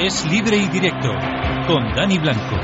[0.00, 1.08] Es libre y directo
[1.66, 2.56] con Dani Blanco.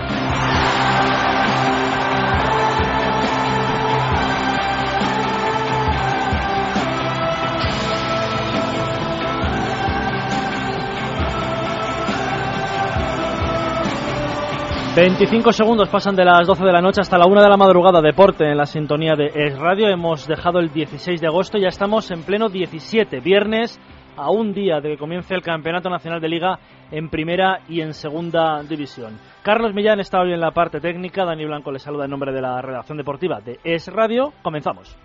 [14.97, 18.01] 25 segundos pasan de las 12 de la noche hasta la 1 de la madrugada.
[18.01, 19.89] Deporte en la sintonía de Es Radio.
[19.89, 23.81] Hemos dejado el 16 de agosto, ya estamos en pleno 17, viernes,
[24.17, 26.59] a un día de que comience el Campeonato Nacional de Liga
[26.91, 29.19] en primera y en segunda división.
[29.43, 31.25] Carlos Millán está hoy en la parte técnica.
[31.25, 34.33] Dani Blanco le saluda en nombre de la redacción deportiva de Es Radio.
[34.43, 34.97] Comenzamos.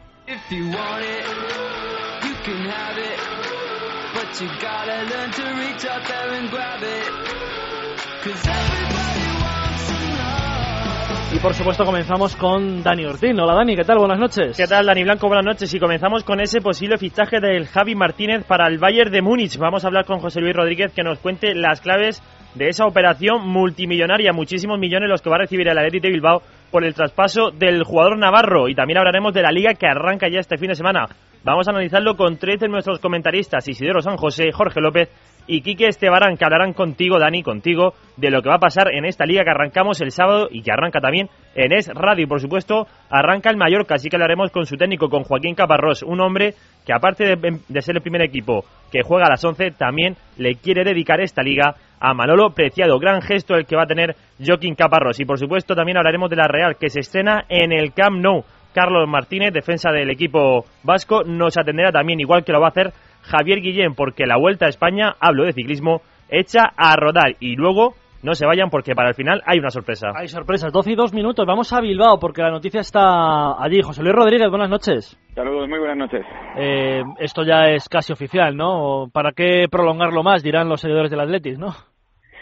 [11.31, 13.39] Y por supuesto comenzamos con Dani Ortín.
[13.39, 13.99] Hola Dani, ¿qué tal?
[13.99, 14.57] Buenas noches.
[14.57, 15.27] ¿Qué tal Dani Blanco?
[15.27, 15.71] Buenas noches.
[15.71, 19.55] Y comenzamos con ese posible fichaje del Javi Martínez para el Bayern de Múnich.
[19.59, 22.23] Vamos a hablar con José Luis Rodríguez que nos cuente las claves
[22.55, 26.41] de esa operación multimillonaria, muchísimos millones los que va a recibir el Athletic de Bilbao
[26.71, 30.39] por el traspaso del jugador navarro y también hablaremos de la liga que arranca ya
[30.39, 31.05] este fin de semana.
[31.43, 35.09] Vamos a analizarlo con tres de nuestros comentaristas, Isidoro San José, Jorge López
[35.47, 39.05] y Quique Estebarán, que hablarán contigo, Dani, contigo, de lo que va a pasar en
[39.05, 42.25] esta liga que arrancamos el sábado y que arranca también en Es Radio.
[42.25, 46.03] Y por supuesto, arranca el Mallorca, así que hablaremos con su técnico, con Joaquín Caparrós,
[46.03, 46.53] un hombre
[46.85, 50.83] que aparte de, ser el primer equipo que juega a las 11, también le quiere
[50.83, 52.99] dedicar esta liga a Manolo Preciado.
[52.99, 55.19] Gran gesto el que va a tener Joaquín Caparrós.
[55.19, 56.47] Y por supuesto, también hablaremos de la
[56.79, 58.43] que se estrena en el Camp Nou.
[58.73, 62.93] Carlos Martínez, defensa del equipo vasco, nos atenderá también, igual que lo va a hacer
[63.23, 67.35] Javier Guillén, porque la Vuelta a España, hablo de ciclismo, echa a rodar.
[67.39, 70.09] Y luego no se vayan porque para el final hay una sorpresa.
[70.15, 71.45] Hay sorpresas, 12 y 2 minutos.
[71.45, 73.81] Vamos a Bilbao porque la noticia está allí.
[73.81, 75.17] José Luis Rodríguez, buenas noches.
[75.33, 76.25] Saludos, muy buenas noches.
[76.57, 79.07] Eh, esto ya es casi oficial, ¿no?
[79.11, 80.43] ¿Para qué prolongarlo más?
[80.43, 81.73] Dirán los seguidores del Atletis, ¿no?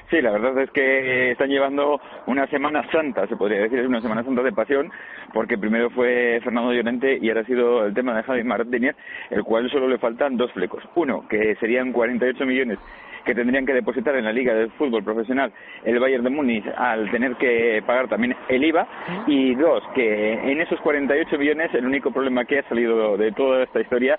[0.09, 4.00] Sí, la verdad es que están llevando una Semana Santa, se podría decir, es una
[4.00, 4.90] Semana Santa de pasión,
[5.34, 8.95] porque primero fue Fernando Llorente y ahora ha sido el tema de Javi Martínez,
[9.29, 10.81] el cual solo le faltan dos flecos.
[10.95, 12.79] Uno, que serían 48 millones
[13.28, 15.51] que tendrían que depositar en la Liga de Fútbol Profesional
[15.84, 18.88] el Bayern de Múnich al tener que pagar también el IVA.
[19.28, 23.63] Y dos, que en esos 48 millones el único problema que ha salido de toda
[23.63, 24.18] esta historia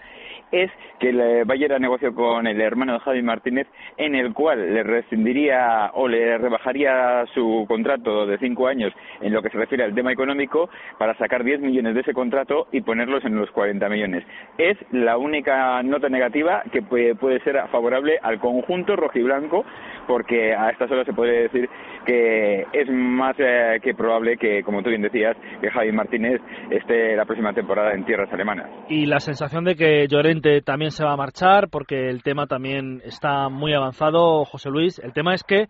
[0.53, 3.67] es que el Bayern negoció con el hermano de Javi Martínez
[3.97, 9.43] en el cual le rescindiría o le rebajaría su contrato de cinco años en lo
[9.43, 13.25] que se refiere al tema económico para sacar 10 millones de ese contrato y ponerlos
[13.25, 14.25] en los 40 millones.
[14.57, 19.65] Es la única nota negativa que puede, ser favorable al conjunto rojiblanco
[20.07, 21.69] porque a estas horas se puede decir
[22.07, 27.15] que es más eh, que probable que, como tú bien decías, que Javi Martínez esté
[27.15, 28.71] la próxima temporada en tierras alemanas.
[28.89, 33.01] Y la sensación de que Llorente también se va a marchar porque el tema también
[33.05, 34.99] está muy avanzado, José Luis.
[34.99, 35.69] El tema es que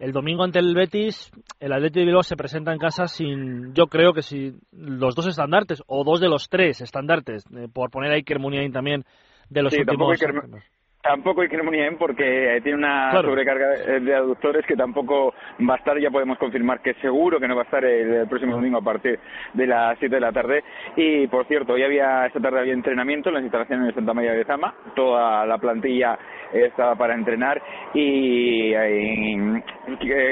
[0.00, 3.86] el domingo ante el Betis, el Atlético de Bilbao se presenta en casa sin, yo
[3.86, 8.12] creo que si los dos estandartes o dos de los tres estandartes, eh, por poner
[8.12, 9.04] a Iker Muniain también
[9.48, 10.18] de los últimos.
[10.18, 10.58] Tampoco
[11.02, 13.68] que bien porque tiene una sobrecarga
[14.00, 15.32] de aductores que tampoco
[15.68, 15.98] va a estar.
[15.98, 19.18] Ya podemos confirmar que seguro que no va a estar el, próximo domingo a partir
[19.54, 20.64] de las 7 de la tarde.
[20.96, 24.32] Y por cierto, hoy había esta tarde había entrenamiento en las instalaciones de Santa María
[24.32, 24.74] de Zama.
[24.94, 26.18] Toda la plantilla
[26.52, 27.62] estaba para entrenar
[27.94, 28.72] y,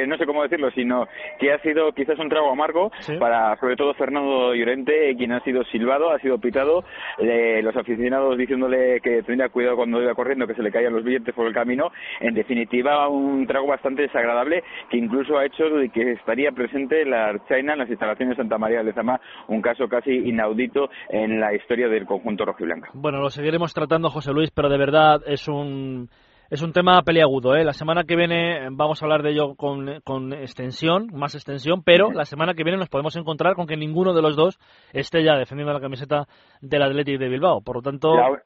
[0.06, 1.06] no sé cómo decirlo, sino
[1.38, 5.64] que ha sido quizás un trago amargo para sobre todo Fernando Llorente, quien ha sido
[5.64, 6.84] silbado, ha sido pitado,
[7.18, 11.34] los aficionados diciéndole que tendría cuidado cuando iba corriendo, que se le caían los billetes
[11.34, 11.90] por el camino.
[12.20, 17.32] En definitiva, un trago bastante desagradable que incluso ha hecho de que estaría presente la
[17.46, 21.54] China en las instalaciones de Santa María de Lezama, un caso casi inaudito en la
[21.54, 22.88] historia del conjunto rojiblanco.
[22.94, 26.08] Bueno, lo seguiremos tratando, José Luis, pero de verdad es un
[26.50, 27.54] es un tema peliagudo.
[27.56, 27.64] ¿eh?
[27.64, 32.12] La semana que viene vamos a hablar de ello con, con, extensión, más extensión, pero
[32.12, 34.58] la semana que viene nos podemos encontrar con que ninguno de los dos
[34.92, 36.26] esté ya defendiendo la camiseta
[36.60, 37.62] del Athletic de Bilbao.
[37.62, 38.42] Por lo tanto, la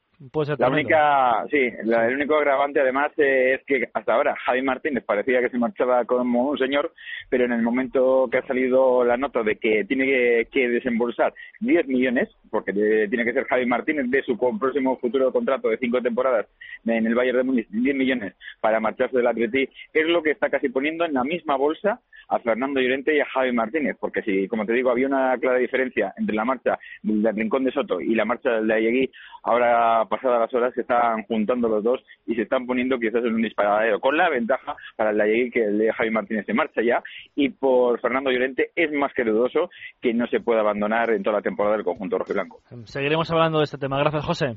[0.68, 5.56] única, sí, el único agravante además es que hasta ahora Javi Martínez parecía que se
[5.56, 6.92] marchaba como un señor,
[7.30, 11.86] pero en el momento que ha salido la nota de que tiene que, desembolsar 10
[11.86, 16.46] millones, porque tiene que ser Javi Martínez de su próximo futuro contrato de cinco temporadas
[16.84, 20.50] en el Bayern de Múnich, 10 millones para marcharse del Atleti, es lo que está
[20.50, 21.98] casi poniendo en la misma bolsa
[22.30, 25.58] a Fernando Llorente y a Javi Martínez, porque si, como te digo, había una clara
[25.58, 29.10] diferencia entre la marcha del Rincón de Soto y la marcha del de Ayegui,
[29.42, 33.34] ahora pasadas las horas se están juntando los dos y se están poniendo quizás en
[33.34, 36.82] un disparadero, con la ventaja para el de que el de Javi Martínez se marcha
[36.82, 37.02] ya
[37.34, 41.36] y por Fernando Llorente es más que dudoso que no se pueda abandonar en toda
[41.36, 42.60] la temporada del conjunto rojiblanco.
[42.84, 43.98] Seguiremos hablando de este tema.
[43.98, 44.56] Gracias, José.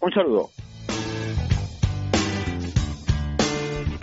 [0.00, 0.48] Un saludo.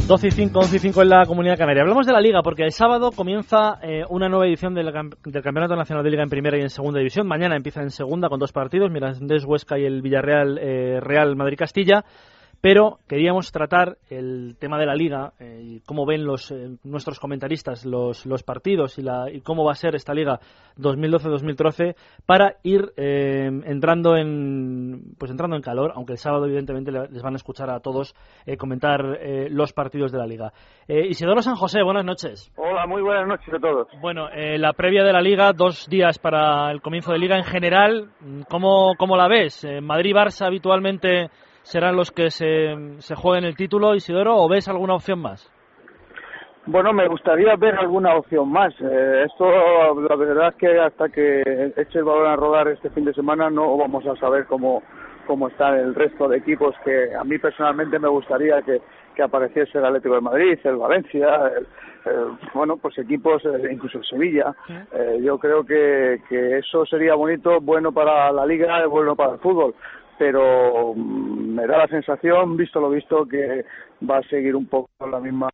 [0.08, 1.82] 12 y 5, 11 y 5 en la Comunidad Canaria.
[1.82, 5.76] Hablamos de la Liga porque el sábado comienza eh, una nueva edición del, del, Campeonato
[5.76, 7.26] Nacional de Liga en Primera y en Segunda División.
[7.28, 11.58] Mañana empieza en Segunda con dos partidos, Mirandés Huesca y el Villarreal eh, Real Madrid
[11.58, 12.06] Castilla
[12.66, 17.86] pero queríamos tratar el tema de la liga eh, cómo ven los eh, nuestros comentaristas
[17.86, 20.40] los, los partidos y, la, y, cómo va a ser esta liga
[20.80, 21.96] 2012-2013
[22.26, 27.34] para ir eh, entrando en pues entrando en calor aunque el sábado evidentemente les van
[27.34, 28.16] a escuchar a todos
[28.58, 29.20] comentar
[29.52, 30.52] los partidos de la liga.
[30.88, 32.52] Isidoro San José buenas noches.
[32.56, 33.88] Hola muy buenas noches a todos.
[34.02, 38.10] Bueno la previa de la liga dos días para el comienzo de liga en general
[38.50, 41.30] cómo, cómo la ves Madrid Barça habitualmente
[41.66, 45.52] serán los que se, se jueguen el título, Isidoro, o ves alguna opción más?
[46.68, 48.74] Bueno, me gustaría ver alguna opción más.
[48.80, 49.46] Eh, esto,
[50.00, 51.42] la verdad es que hasta que
[51.76, 54.84] eche el balón a rodar este fin de semana no vamos a saber cómo,
[55.26, 58.82] cómo están el resto de equipos que a mí personalmente me gustaría que,
[59.16, 61.52] que apareciese el Atlético de Madrid, el Valencia,
[62.54, 64.56] bueno, pues equipos, eh, incluso el Sevilla.
[64.94, 69.40] Eh, yo creo que, que eso sería bonito, bueno para la liga, bueno para el
[69.40, 69.74] fútbol
[70.18, 73.66] pero mm, me da la sensación, visto lo visto, que
[74.10, 75.50] va a seguir un poco la misma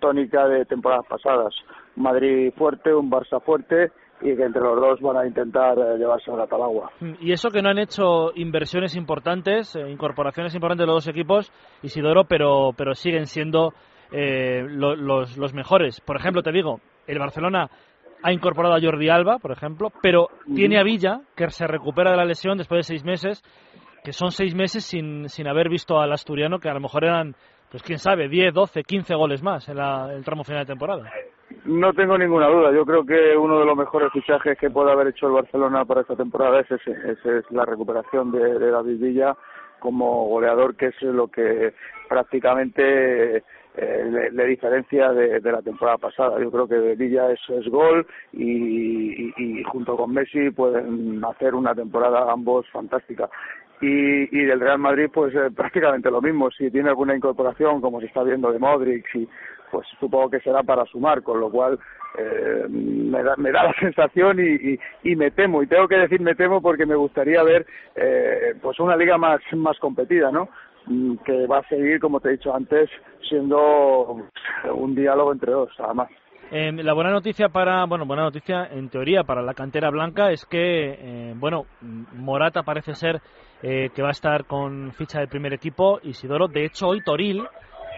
[0.00, 1.54] tónica de temporadas pasadas.
[1.96, 6.30] Madrid fuerte, un Barça fuerte y que entre los dos van a intentar eh, llevarse
[6.30, 6.90] a la talagua.
[7.20, 11.52] Y eso que no han hecho inversiones importantes, eh, incorporaciones importantes de los dos equipos,
[11.82, 13.72] Isidoro, pero, pero siguen siendo
[14.12, 16.00] eh, los, los mejores.
[16.00, 17.68] Por ejemplo, te digo, el Barcelona
[18.24, 22.16] ha incorporado a Jordi Alba, por ejemplo, pero tiene a Villa, que se recupera de
[22.16, 23.42] la lesión después de seis meses,
[24.02, 27.34] que son seis meses sin, sin haber visto al asturiano, que a lo mejor eran,
[27.70, 31.10] pues quién sabe, 10, 12, 15 goles más en el tramo final de temporada.
[31.66, 32.72] No tengo ninguna duda.
[32.72, 36.00] Yo creo que uno de los mejores fichajes que puede haber hecho el Barcelona para
[36.00, 39.36] esta temporada es ese, es la recuperación de, de David Villa
[39.80, 41.74] como goleador, que es lo que
[42.08, 43.44] prácticamente
[43.76, 46.40] eh, le, diferencia de, la temporada pasada.
[46.40, 52.66] Yo creo que Villa es, gol y, junto con Messi pueden hacer una temporada ambos
[52.70, 53.28] fantástica.
[53.80, 56.50] Y, del Real Madrid pues eh, prácticamente lo mismo.
[56.50, 59.28] Si tiene alguna incorporación como se está viendo de Modric y
[59.70, 61.78] pues supongo que será para sumar, con lo cual
[62.16, 66.20] eh, me, da, me da la sensación y, y, me temo, y tengo que decir
[66.20, 67.66] me temo porque me gustaría ver
[67.96, 70.48] eh, pues una liga más, más competida, ¿no?
[70.86, 72.90] Mm, que va a seguir, como te he dicho antes,
[73.28, 74.16] siendo
[74.74, 76.10] un diálogo entre dos, además.
[76.50, 80.44] Eh, la buena noticia para, bueno, buena noticia en teoría para la cantera blanca es
[80.44, 81.64] que, eh, bueno,
[82.12, 83.20] Morata parece ser
[83.62, 86.00] eh, que va a estar con ficha del primer equipo.
[86.02, 87.44] Isidoro, de hecho, hoy Toril,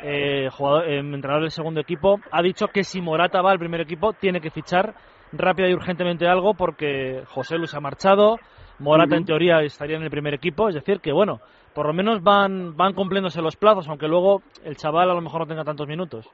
[0.05, 4.13] eh, jugador, entrenador del segundo equipo, ha dicho que si Morata va al primer equipo,
[4.13, 4.95] tiene que fichar
[5.33, 8.37] rápida y urgentemente algo porque José Luis ha marchado,
[8.79, 11.41] Morata en teoría estaría en el primer equipo, es decir, que bueno,
[11.77, 15.41] por lo menos van, van cumpliéndose los plazos, aunque luego el chaval a lo mejor
[15.41, 16.27] no tenga tantos minutos.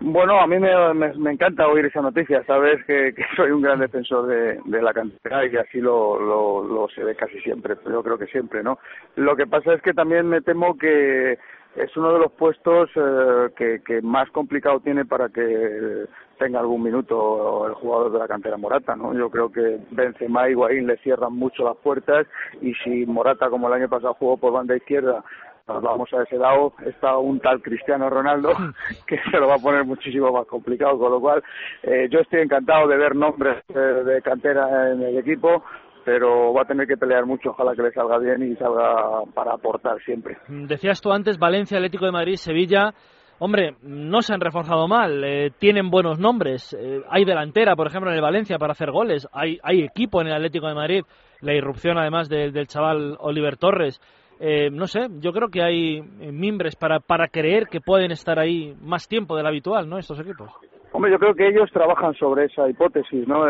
[0.00, 0.72] Bueno, a mí me,
[1.14, 2.42] me, encanta oír esa noticia.
[2.44, 6.64] Sabes que, que, soy un gran defensor de, de la cantera y así lo, lo,
[6.64, 8.80] lo se ve casi siempre, yo creo que siempre, ¿no?
[9.14, 11.38] Lo que pasa es que también me temo que
[11.76, 16.06] es uno de los puestos eh, que, más complicado tiene para que
[16.38, 19.14] tenga algún minuto el jugador de la cantera Morata, ¿no?
[19.14, 22.26] Yo creo que Benzema y Higuaín le cierran mucho las puertas
[22.60, 25.24] y si Morata, como el año pasado jugó por banda izquierda,
[25.68, 28.52] nos vamos a ese lado, está un tal Cristiano Ronaldo
[29.06, 31.42] que se lo va a poner muchísimo más complicado, con lo cual
[31.82, 35.64] eh, yo estoy encantado de ver nombres eh, de cantera en el equipo,
[36.04, 39.52] pero va a tener que pelear mucho, ojalá que le salga bien y salga para
[39.54, 40.36] aportar siempre.
[40.48, 42.92] Decías tú antes Valencia, Atlético de Madrid, Sevilla.
[43.38, 46.76] Hombre, no se han reforzado mal, eh, tienen buenos nombres.
[46.78, 49.26] Eh, hay delantera, por ejemplo, en el Valencia para hacer goles.
[49.32, 51.02] Hay, hay equipo en el Atlético de Madrid.
[51.40, 54.00] La irrupción, además, del chaval Oliver Torres.
[54.38, 58.76] Eh, no sé, yo creo que hay mimbres para, para creer que pueden estar ahí
[58.80, 59.98] más tiempo del habitual, ¿no?
[59.98, 60.52] Estos equipos.
[60.94, 63.44] Hombre, yo creo que ellos trabajan sobre esa hipótesis, ¿no?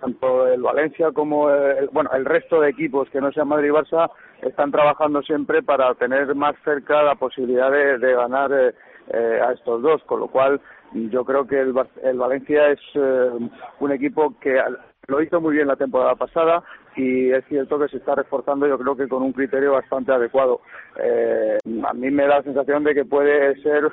[0.00, 3.72] tanto el Valencia como el, bueno, el resto de equipos que no sean Madrid y
[3.72, 4.08] Barça
[4.40, 8.72] están trabajando siempre para tener más cerca la posibilidad de, ganar eh,
[9.12, 10.60] eh, a estos dos, con lo cual
[10.92, 11.74] yo creo que el,
[12.04, 13.30] el Valencia es eh,
[13.80, 14.60] un equipo que
[15.08, 16.62] lo hizo muy bien la temporada pasada
[16.96, 20.60] y es cierto que se está reforzando yo creo que con un criterio bastante adecuado.
[21.02, 23.84] Eh, a mí me da la sensación de que puede ser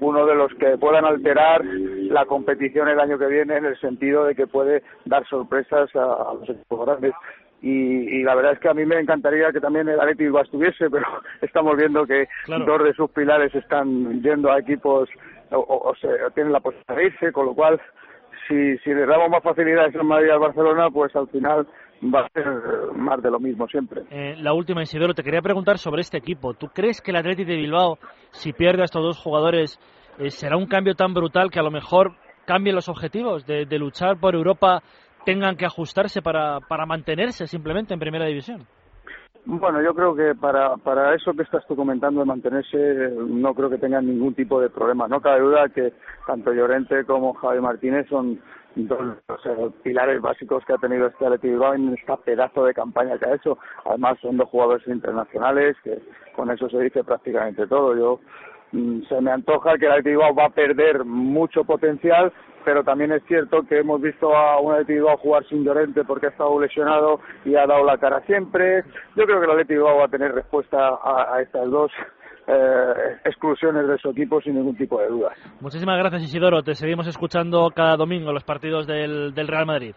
[0.00, 4.24] uno de los que puedan alterar la competición el año que viene en el sentido
[4.24, 7.12] de que puede dar sorpresas a, los equipos grandes.
[7.60, 11.06] Y, la verdad es que a mí me encantaría que también el Atlético estuviese, pero
[11.40, 15.08] estamos viendo que dos de sus pilares están yendo a equipos
[15.50, 17.80] o, o, se, tienen la posibilidad de irse, con lo cual
[18.48, 21.66] si, si le damos más facilidades en Madrid al Barcelona, pues al final
[22.02, 22.46] va a ser
[22.94, 24.02] más de lo mismo siempre.
[24.10, 26.54] Eh, la última, Isidoro, te quería preguntar sobre este equipo.
[26.54, 27.98] ¿Tú crees que el Atlético de Bilbao,
[28.30, 29.78] si pierde a estos dos jugadores,
[30.18, 32.12] eh, ¿será un cambio tan brutal que a lo mejor
[32.44, 34.82] cambien los objetivos de, de luchar por Europa,
[35.24, 38.66] tengan que ajustarse para, para mantenerse simplemente en primera división?
[39.46, 43.68] Bueno, yo creo que para, para eso que estás tú comentando de mantenerse, no creo
[43.68, 45.06] que tengan ningún tipo de problema.
[45.06, 45.92] No cabe duda que
[46.26, 48.40] tanto Llorente como Javi Martínez son
[48.74, 49.18] dos
[49.82, 53.58] pilares básicos que ha tenido este Bilbao en esta pedazo de campaña que ha hecho.
[53.84, 55.98] Además, son dos jugadores internacionales que
[56.34, 57.94] con eso se dice prácticamente todo.
[57.94, 58.20] Yo
[58.72, 62.32] mm, se me antoja que el Bilbao va a perder mucho potencial
[62.64, 66.26] pero también es cierto que hemos visto a un Atlético a jugar sin Llorente porque
[66.26, 68.82] ha estado lesionado y ha dado la cara siempre.
[69.16, 71.90] Yo creo que el Atlético va a tener respuesta a, estas dos
[72.46, 75.36] eh, exclusiones de su equipo sin ningún tipo de dudas.
[75.60, 79.94] Muchísimas gracias Isidoro, te seguimos escuchando cada domingo los partidos del, del Real Madrid.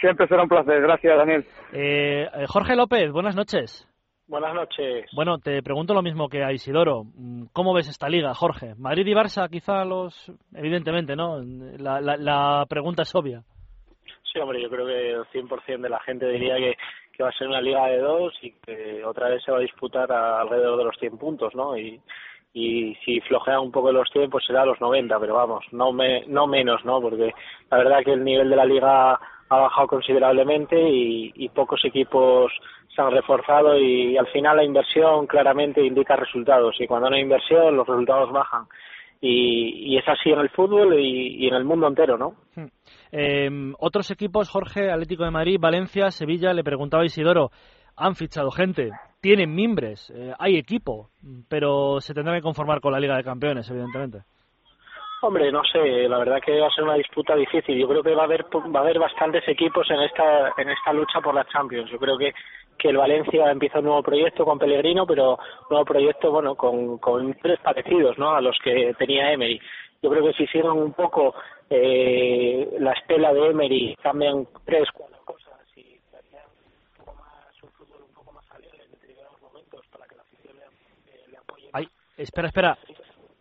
[0.00, 1.46] Siempre será un placer, gracias Daniel.
[1.72, 3.88] Eh, Jorge López, buenas noches.
[4.26, 5.06] Buenas noches.
[5.12, 7.04] Bueno, te pregunto lo mismo que a Isidoro.
[7.52, 8.74] ¿Cómo ves esta liga, Jorge?
[8.76, 10.32] Madrid y Barça, quizá los.
[10.54, 11.42] Evidentemente, ¿no?
[11.42, 13.42] La, la, pregunta es obvia.
[14.32, 16.74] Sí, hombre, yo creo que el 100% de la gente diría que,
[17.12, 19.62] que va a ser una liga de dos y que otra vez se va a
[19.62, 21.76] disputar alrededor de los 100 puntos, ¿no?
[21.76, 22.00] Y,
[22.54, 26.24] y si flojea un poco los 100, pues será los 90, pero vamos, no, me,
[26.28, 27.00] no menos, ¿no?
[27.00, 27.34] Porque
[27.70, 29.18] la verdad que el nivel de la liga
[29.48, 32.52] ha bajado considerablemente y, y pocos equipos
[32.94, 37.22] se han reforzado y, al final la inversión claramente indica resultados y cuando no hay
[37.22, 38.66] inversión los resultados bajan
[39.20, 42.34] y, es así en el fútbol y, en el mundo entero, ¿no?
[43.10, 47.50] Em, otros equipos, Jorge, Atlético de Madrid, Valencia, Sevilla, le preguntaba Isidoro,
[47.96, 48.90] han fichado gente,
[49.24, 51.08] tienen mimbres, eh, hay equipo,
[51.48, 54.18] pero se tendrán que conformar con la Liga de Campeones, evidentemente.
[55.22, 57.78] Hombre, no sé, la verdad que va a ser una disputa difícil.
[57.78, 60.92] Yo creo que va a haber va a haber bastantes equipos en esta en esta
[60.92, 61.90] lucha por la Champions.
[61.90, 62.34] Yo creo que
[62.76, 66.98] que el Valencia empieza un nuevo proyecto con Pellegrino, pero un nuevo proyecto bueno con
[66.98, 68.34] con tres parecidos, ¿no?
[68.34, 69.58] A los que tenía Emery.
[70.02, 71.34] Yo creo que si siguen un poco
[71.70, 78.02] eh, la estela de Emery, cambian tres cuatro cosas y un poco más un fútbol
[78.06, 81.70] un poco más alegre en determinados momentos para que la afición le, le apoye.
[81.72, 82.78] Ay, espera, espera.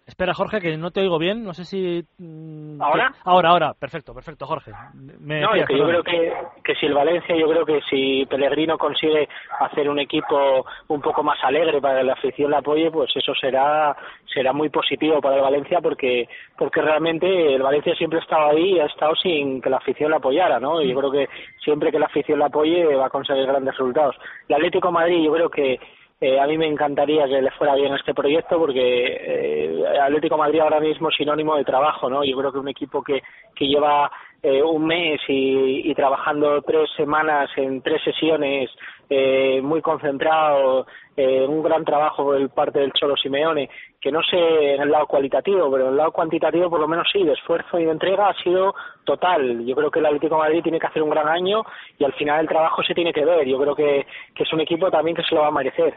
[0.05, 1.45] Espera, Jorge, que no te oigo bien.
[1.45, 2.03] No sé si.
[2.17, 3.13] Mm, ¿Ahora?
[3.23, 3.73] Ahora, ahora.
[3.73, 4.71] Perfecto, perfecto, Jorge.
[4.93, 9.29] no, yo creo que, que si el Valencia, yo creo que si Pellegrino consigue
[9.61, 13.33] hacer un equipo un poco más alegre para que la afición le apoye, pues eso
[13.33, 16.27] será será muy positivo para el Valencia porque
[16.57, 20.11] porque realmente el Valencia siempre ha estado ahí y ha estado sin que la afición
[20.11, 20.81] le apoyara, ¿no?
[20.81, 21.29] Y yo creo que
[21.63, 24.17] siempre que la afición le apoye va a conseguir grandes resultados.
[24.49, 25.79] El Atlético Madrid, yo creo que
[26.25, 30.61] eh, a mí me encantaría que le fuera bien este proyecto porque eh, Atlético Madrid
[30.61, 32.23] ahora mismo es sinónimo de trabajo, ¿no?
[32.23, 33.21] Yo creo que un equipo que,
[33.53, 34.09] que lleva
[34.43, 38.69] eh, un mes y, y, trabajando tres semanas en tres sesiones
[39.09, 40.85] eh, muy concentrado,
[41.15, 43.69] eh, un gran trabajo por parte del Cholo Simeone,
[44.01, 47.07] que no sé en el lado cualitativo, pero en el lado cuantitativo por lo menos
[47.11, 49.65] sí, de esfuerzo y de entrega ha sido total.
[49.65, 51.63] Yo creo que el Atlético Madrid tiene que hacer un gran año
[51.97, 53.47] y al final el trabajo se tiene que ver.
[53.47, 55.93] Yo creo que, que es un equipo también que se lo va a merecer.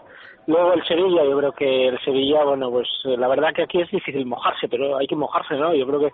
[0.46, 3.80] Luego el Sevilla, yo creo que el Sevilla, bueno, pues eh, la verdad que aquí
[3.80, 5.74] es difícil mojarse, pero hay que mojarse, ¿no?
[5.74, 6.12] Yo creo que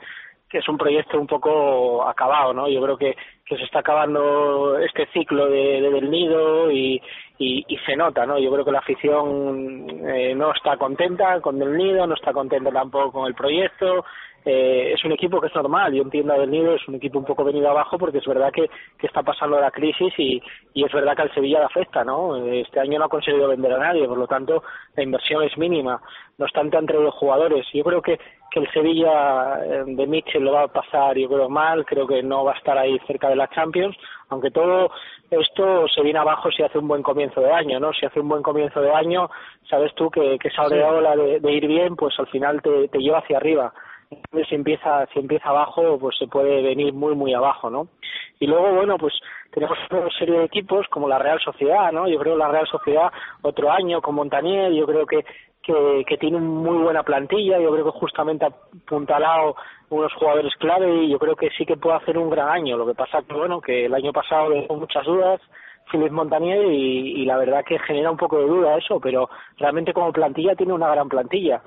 [0.52, 2.68] que es un proyecto un poco acabado, ¿no?
[2.68, 3.16] Yo creo que,
[3.48, 7.02] se está acabando este ciclo de, del nido y,
[7.38, 8.38] y, y, se nota, ¿no?
[8.38, 12.70] Yo creo que la afición eh, no está contenta con el nido, no está contenta
[12.70, 14.06] tampoco con el proyecto,
[14.44, 17.24] eh, es un equipo que es normal, yo entiendo del Nido, es un equipo un
[17.24, 18.68] poco venido abajo porque es verdad que,
[19.00, 20.42] está pasando la crisis y,
[20.74, 22.36] y, es verdad que al Sevilla le afecta, ¿no?
[22.46, 24.64] Este año no ha conseguido vender a nadie, por lo tanto
[24.96, 26.00] la inversión es mínima,
[26.38, 27.66] no obstante han traído jugadores.
[27.72, 28.18] Yo creo que,
[28.52, 32.22] que el Sevilla eh, de Mitchell lo va a pasar, yo creo, mal, creo que
[32.22, 33.96] no va a estar ahí cerca de la Champions,
[34.28, 34.90] aunque todo
[35.30, 37.92] esto se viene abajo si hace un buen comienzo de año, ¿no?
[37.94, 39.30] Si hace un buen comienzo de año,
[39.68, 42.98] sabes tú que, que esa ola de, de, ir bien, pues al final te, te
[42.98, 43.72] lleva hacia arriba.
[44.46, 47.88] Si empieza si empieza abajo pues se puede venir muy muy abajo no
[48.38, 49.14] y luego bueno pues
[49.50, 53.10] tenemos una serie de equipos como la Real Sociedad no yo creo la Real Sociedad
[53.40, 55.24] otro año con Montanier yo creo que
[55.62, 59.56] que, que tiene muy buena plantilla yo creo que justamente ha apuntalado
[59.90, 62.86] unos jugadores clave y yo creo que sí que puede hacer un gran año lo
[62.86, 65.40] que pasa que bueno que el año pasado dejó muchas dudas
[65.90, 69.28] Filipe Montanier y, y la verdad que genera un poco de duda eso pero
[69.58, 71.62] realmente como plantilla tiene una gran plantilla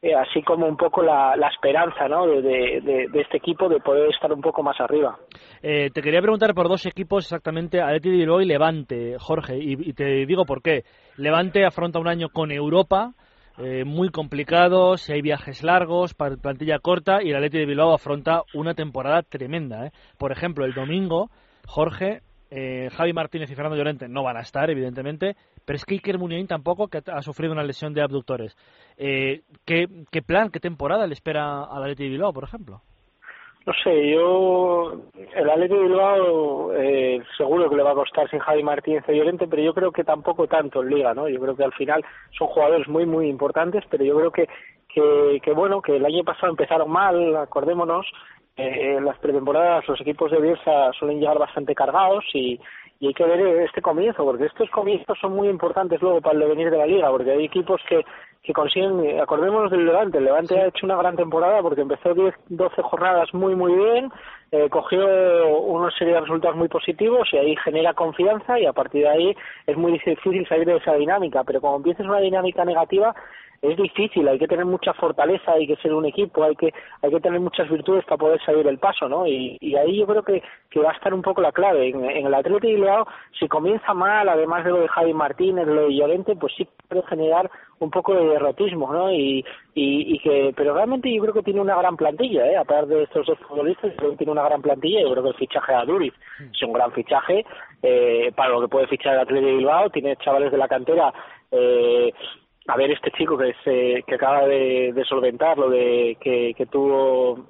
[0.00, 2.24] eh, así como un poco la, la esperanza ¿no?
[2.24, 5.18] de, de, de, este equipo de poder estar un poco más arriba.
[5.60, 9.72] Eh, te quería preguntar por dos equipos exactamente, Atleti de Bilbao y Levante, Jorge, y,
[9.72, 10.84] y, te digo por qué.
[11.16, 13.14] Levante afronta un año con Europa,
[13.58, 18.42] eh, muy complicado, si hay viajes largos, plantilla corta, y el Atleti de Bilbao afronta
[18.54, 19.86] una temporada tremenda.
[19.86, 19.92] ¿eh?
[20.16, 21.30] Por ejemplo, el domingo,
[21.66, 25.36] Jorge, Eh, Javi Martínez y Fernando Llorente no van a estar, evidentemente,
[25.66, 28.56] pero es que Iker Muniain tampoco, que ha sufrido una lesión de abductores.
[28.96, 32.80] Eh, ¿qué, ¿Qué plan, qué temporada le espera al Atleti de Bilbao, por ejemplo?
[33.68, 34.94] No sé, yo
[35.36, 39.14] el Atleti de Bilbao eh, seguro que le va a costar sin Javi Martínez y
[39.14, 41.28] Llorente, pero yo creo que tampoco tanto en Liga, ¿no?
[41.28, 42.02] Yo creo que al final
[42.38, 44.48] son jugadores muy muy importantes, pero yo creo que
[44.88, 48.06] que, que bueno, que el año pasado empezaron mal, acordémonos,
[48.56, 52.58] eh, en las pretemporadas los equipos de Bielsa suelen llegar bastante cargados y,
[53.00, 56.40] y hay que ver este comienzo, porque estos comienzos son muy importantes luego para el
[56.40, 58.02] devenir de la liga, porque hay equipos que,
[58.42, 62.34] que consiguen, acordémonos del Levante, el Levante ha hecho una gran temporada porque empezó 10,
[62.48, 64.10] 12 jornadas muy muy bien,
[64.52, 65.04] eh, cogió
[65.58, 69.36] una serie de resultados muy positivos y ahí genera confianza y a partir de ahí
[69.66, 73.14] es muy difícil salir de esa dinámica, pero como empiezas una dinámica negativa
[73.60, 76.72] es difícil, hay que tener mucha fortaleza, hay que ser un equipo, hay que
[77.02, 79.26] hay que tener muchas virtudes para poder salir el paso, ¿no?
[79.26, 81.88] Y, y ahí yo creo que, que va a estar un poco la clave.
[81.88, 83.06] En, en el Atlético de Bilbao,
[83.38, 87.02] si comienza mal, además de lo de Javi Martínez, lo de Llorente, pues sí puede
[87.06, 87.50] generar
[87.80, 89.12] un poco de derrotismo, ¿no?
[89.12, 92.56] Y, y, y que, pero realmente yo creo que tiene una gran plantilla, ¿eh?
[92.56, 95.00] A pesar de estos dos futbolistas, creo que tiene una gran plantilla.
[95.00, 96.14] Yo creo que el fichaje de Aduriz
[96.52, 97.44] es un gran fichaje
[97.82, 99.90] eh, para lo que puede fichar el Atlético de Bilbao.
[99.90, 101.12] Tiene chavales de la cantera
[101.50, 102.12] eh,
[102.68, 106.66] a ver este chico que se que acaba de, de solventar lo de que, que
[106.66, 107.46] tuvo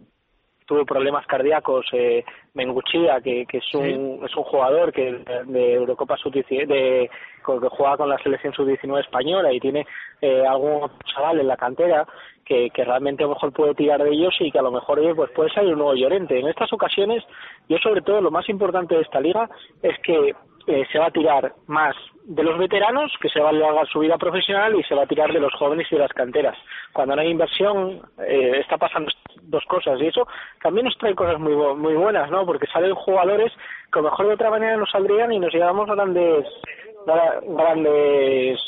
[0.64, 6.16] tuvo problemas cardíacos eh, Menguchía que, que es un es un jugador que de Eurocopa
[6.18, 7.10] sub de
[7.44, 9.86] que juega con la selección sub 19 española y tiene
[10.20, 12.06] eh, algún chaval en la cantera
[12.44, 15.00] que, que realmente a lo mejor puede tirar de ellos y que a lo mejor
[15.16, 17.24] pues puede salir un nuevo Llorente en estas ocasiones
[17.68, 19.50] yo sobre todo lo más importante de esta liga
[19.82, 20.34] es que
[20.68, 24.00] eh, se va a tirar más de los veteranos, que se va a alargar su
[24.00, 26.58] vida profesional, y se va a tirar de los jóvenes y de las canteras.
[26.92, 29.10] Cuando no hay inversión, eh, está pasando
[29.44, 30.28] dos cosas, y eso
[30.62, 32.44] también nos trae cosas muy, muy buenas, ¿no?
[32.44, 33.50] Porque salen jugadores
[33.90, 36.44] que a lo mejor de otra manera nos saldrían y nos llevamos grandes,
[37.46, 38.60] grandes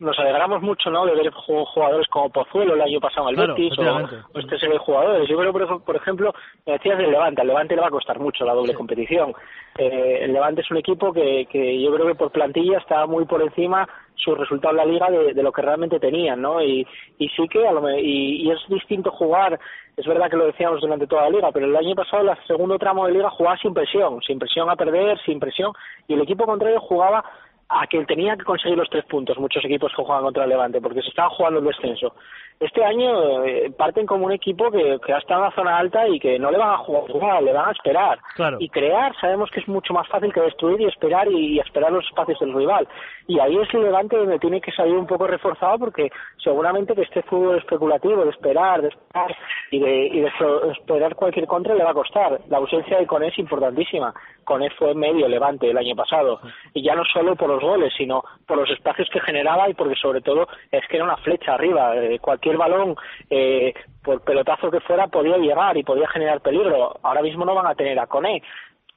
[0.00, 1.04] nos alegramos mucho ¿no?
[1.04, 4.78] de ver jugadores como Pozuelo el año pasado en el Betis o, este serie de
[4.78, 5.28] jugadores.
[5.28, 6.34] Yo creo, por, por ejemplo,
[6.66, 7.42] me decías del Levante.
[7.42, 9.34] Al Levante le va a costar mucho la doble competición.
[9.78, 13.26] Eh, el Levante es un equipo que, que yo creo que por plantilla está muy
[13.26, 16.62] por encima su resultado en la liga de, de lo que realmente tenían, ¿no?
[16.62, 16.86] Y,
[17.18, 19.58] y sí que a lo, y, y es distinto jugar,
[19.96, 22.78] es verdad que lo decíamos durante toda la liga, pero el año pasado, el segundo
[22.78, 25.72] tramo de liga jugaba sin presión, sin presión a perder, sin presión,
[26.06, 27.24] y el equipo contrario jugaba
[27.70, 30.80] a quien tenía que conseguir los tres puntos, muchos equipos que juegan contra el Levante,
[30.80, 32.14] porque se estaba jugando el descenso.
[32.58, 36.06] Este año eh, parten como un equipo que, que ha estado en la zona alta
[36.08, 38.18] y que no le van a jugar, le van a esperar.
[38.58, 42.04] Y crear, sabemos que es mucho más fácil que destruir y esperar y, esperar los
[42.04, 42.88] espacios del rival.
[43.28, 46.10] Y ahí es el Levante donde tiene que salir un poco reforzado porque
[46.42, 49.34] seguramente que este fútbol especulativo de esperar, de esperar
[49.70, 50.30] y de, y de
[50.72, 52.40] esperar cualquier contra le va a costar.
[52.48, 54.12] La ausencia de Coné es importantísima.
[54.50, 56.40] Coné fue medio Levante el año pasado.
[56.74, 59.94] Y ya no solo por los goles, sino por los espacios que generaba y porque
[59.94, 61.96] sobre todo es que era una flecha arriba.
[61.96, 62.96] Eh, cualquier balón,
[63.30, 66.96] eh, por pelotazo que fuera, podía llegar y podía generar peligro.
[67.00, 68.42] Ahora mismo no van a tener a Coné.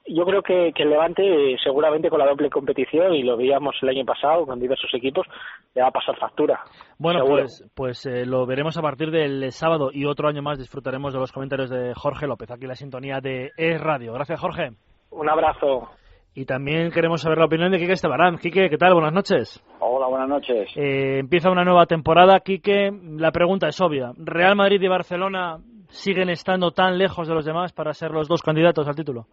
[0.06, 3.90] Yo creo que, que el Levante, seguramente con la doble competición, y lo veíamos el
[3.90, 5.24] año pasado con diversos equipos,
[5.72, 6.60] le va a pasar factura.
[6.98, 11.14] Bueno, pues, pues eh, lo veremos a partir del sábado y otro año más disfrutaremos
[11.14, 14.12] de los comentarios de Jorge López, aquí la sintonía de Es Radio.
[14.14, 14.72] Gracias, Jorge.
[15.14, 15.88] Un abrazo.
[16.34, 18.38] Y también queremos saber la opinión de Quique Estebarán.
[18.38, 18.94] Quique, ¿qué tal?
[18.94, 19.64] Buenas noches.
[19.78, 20.68] Hola, buenas noches.
[20.74, 22.90] Eh, empieza una nueva temporada, Quique.
[23.16, 24.12] La pregunta es obvia.
[24.16, 28.42] ¿Real Madrid y Barcelona siguen estando tan lejos de los demás para ser los dos
[28.42, 29.26] candidatos al título?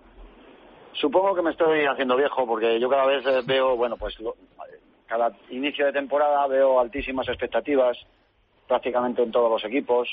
[0.94, 4.15] Supongo que me estoy haciendo viejo porque yo cada vez eh, veo, bueno, pues
[5.08, 7.98] cada inicio de temporada veo altísimas expectativas
[8.67, 10.08] prácticamente en todos los equipos,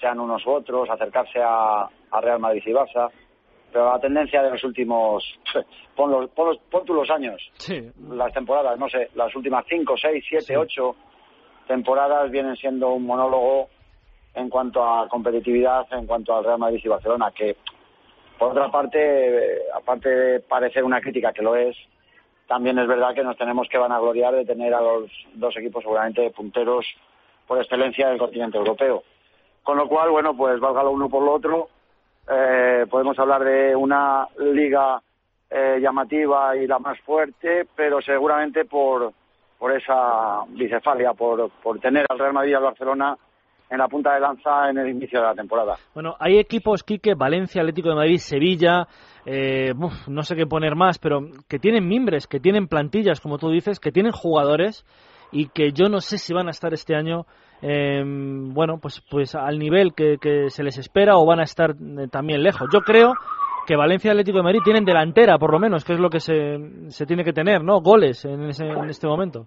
[0.00, 3.10] sean unos u otros, acercarse a, a Real Madrid y Barça
[3.72, 5.24] pero la tendencia de los últimos,
[5.96, 7.40] pon, los, pon, pon tú los años,
[8.10, 10.94] las temporadas, no sé, las últimas cinco, seis, siete, ocho
[11.66, 13.68] temporadas vienen siendo un monólogo
[14.34, 17.56] en cuanto a competitividad, en cuanto al Real Madrid y Barcelona, que
[18.38, 21.76] por otra parte, aparte de parecer una crítica que lo es,
[22.48, 26.28] también es verdad que nos tenemos que vanagloriar de tener a los dos equipos seguramente
[26.30, 26.86] punteros
[27.46, 29.04] por excelencia del continente europeo.
[29.62, 31.68] Con lo cual, bueno, pues valga lo uno por lo otro,
[32.28, 35.00] eh, podemos hablar de una liga
[35.50, 39.12] eh, llamativa y la más fuerte, pero seguramente por,
[39.58, 43.16] por esa bicefalia, por, por tener al Real Madrid y al Barcelona
[43.68, 45.76] en la punta de lanza en el inicio de la temporada.
[45.94, 48.86] Bueno, hay equipos, Quique, Valencia, Atlético de Madrid, Sevilla,
[49.24, 49.72] eh,
[50.08, 53.80] no sé qué poner más, pero que tienen mimbres, que tienen plantillas, como tú dices,
[53.80, 54.84] que tienen jugadores
[55.32, 57.24] y que yo no sé si van a estar este año
[57.62, 61.70] eh, bueno, pues, pues al nivel que, que, se les espera o van a estar
[61.70, 62.68] eh, también lejos.
[62.72, 63.14] Yo creo
[63.66, 66.20] que Valencia y Atlético de Madrid tienen delantera, por lo menos, que es lo que
[66.20, 67.80] se, se tiene que tener, ¿no?
[67.80, 69.46] Goles en, ese, en este momento.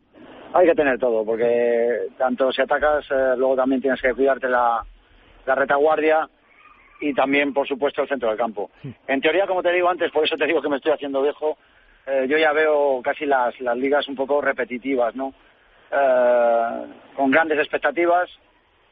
[0.53, 4.81] Hay que tener todo, porque tanto si atacas, eh, luego también tienes que cuidarte la,
[5.45, 6.29] la retaguardia
[7.01, 8.71] y también, por supuesto, el centro del campo.
[9.07, 11.57] En teoría, como te digo antes, por eso te digo que me estoy haciendo viejo,
[12.07, 15.33] eh, yo ya veo casi las, las ligas un poco repetitivas, ¿no?
[15.91, 18.29] Eh, con grandes expectativas,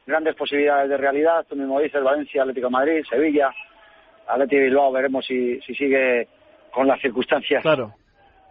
[0.06, 1.44] grandes posibilidades de realidad.
[1.48, 3.52] Tú mismo dices Valencia, Atlético de Madrid, Sevilla,
[4.26, 6.28] Atlético de Bilbao, veremos si, si sigue
[6.70, 7.94] con las circunstancias Claro.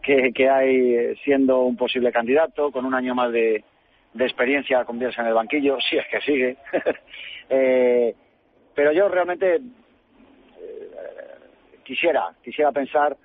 [0.02, 3.64] que, que hay siendo un posible candidato, con un año más de,
[4.14, 6.58] de experiencia convierse en el banquillo, si es que sigue.
[7.50, 8.16] Eh,
[8.74, 9.62] pero yo realmente eh,
[11.84, 13.18] quisiera, quisiera pensar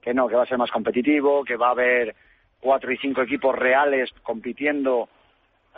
[0.00, 2.14] que no, que va a ser más competitivo, que va a haber
[2.64, 5.06] cuatro y cinco equipos reales compitiendo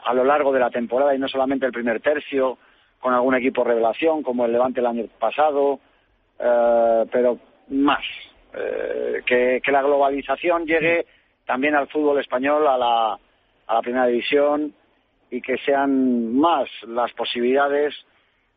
[0.05, 2.59] a lo largo de la temporada y no solamente el primer tercio,
[3.01, 5.81] con algún equipo revelación como el Levante el año pasado,
[6.38, 7.38] eh, pero
[7.70, 8.05] más.
[8.55, 11.07] Eh, que, que la globalización llegue
[11.44, 13.18] también al fútbol español, a la,
[13.66, 14.72] a la primera división
[15.29, 17.94] y que sean más las posibilidades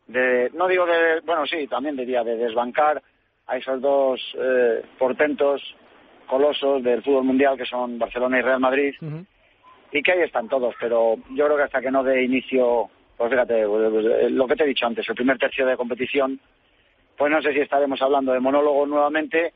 [0.06, 3.02] de, no digo de, bueno, sí, también diría de desbancar
[3.48, 5.62] a esos dos eh, portentos
[6.30, 8.94] colosos del fútbol mundial que son Barcelona y Real Madrid
[9.92, 13.32] y que ahí están todos, pero yo creo que hasta que no dé inicio, pues
[13.32, 16.40] fíjate, pues, pues, lo que te he dicho antes, el primer tercio de competición,
[17.18, 19.54] pues no sé si estaremos hablando de monólogos nuevamente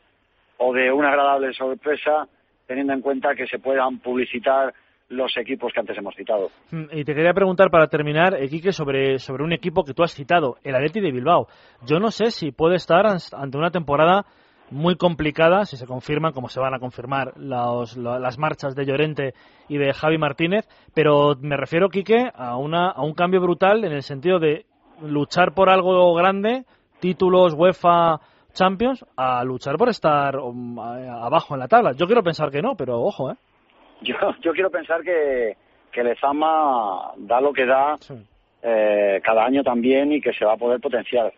[0.57, 2.27] o de una agradable sorpresa,
[2.65, 4.73] teniendo en cuenta que se puedan publicitar
[5.09, 6.49] los equipos que antes hemos citado.
[6.71, 10.01] Mm, Y te quería preguntar para terminar, eh, Quique, sobre, sobre un equipo que tú
[10.01, 11.47] has citado, el Atleti de Bilbao.
[11.86, 14.25] Yo no sé si puede estar ante una temporada
[14.71, 18.86] muy complicada, si se confirman, como se van a confirmar los- la- las marchas de
[18.86, 19.34] Llorente
[19.69, 23.91] y de Javi Martínez, pero me refiero, Quique, a, una, a un cambio brutal en
[23.91, 24.65] el sentido de
[25.02, 26.63] luchar por algo grande,
[26.99, 28.19] títulos, UEFA,
[28.54, 31.91] Champions, a luchar por estar um, abajo en la tabla.
[31.93, 33.36] Yo quiero pensar que no, pero ojo, ¿eh?
[34.02, 35.56] Yo, yo quiero pensar que,
[35.91, 38.13] que Lezama da lo que da Sí.
[38.62, 41.32] eh, cada año también y que se va a poder potenciar.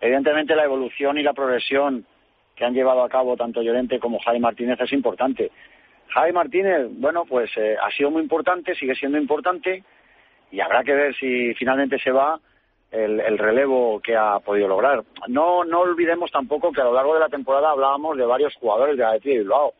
[0.00, 2.04] Evidentemente la evolución y la progresión
[2.60, 5.50] que han llevado a cabo tanto Llorente como Javi Martínez es importante.
[6.08, 9.82] Javi Martínez, bueno, pues eh, ha sido muy importante, sigue siendo importante
[10.50, 12.38] y habrá que ver si finalmente se va
[12.90, 15.02] el, el relevo que ha podido lograr.
[15.28, 18.98] No, no olvidemos tampoco que a lo largo de la temporada hablábamos de varios jugadores
[18.98, 19.72] de Athletic de Bilbao.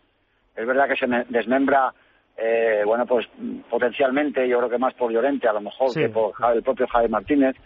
[0.57, 1.93] Es verdad que se me- desmembra,
[2.39, 3.27] eh, bueno, pues
[3.69, 6.01] potencialmente, yo creo que más por Llorente a lo mejor Sí.
[6.01, 7.57] que por el propio Javi Martínez,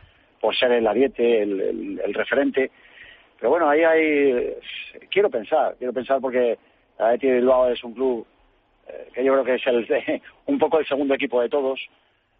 [0.41, 2.73] por ser el ariete, el, el- el referente.
[3.39, 4.55] Pero bueno, ahí hay,
[5.11, 6.59] quiero pensar, quiero pensar porque
[6.99, 8.27] Athletic de Bilbao es un club
[8.89, 11.81] eh, que yo creo que es el, un poco el segundo equipo de todos,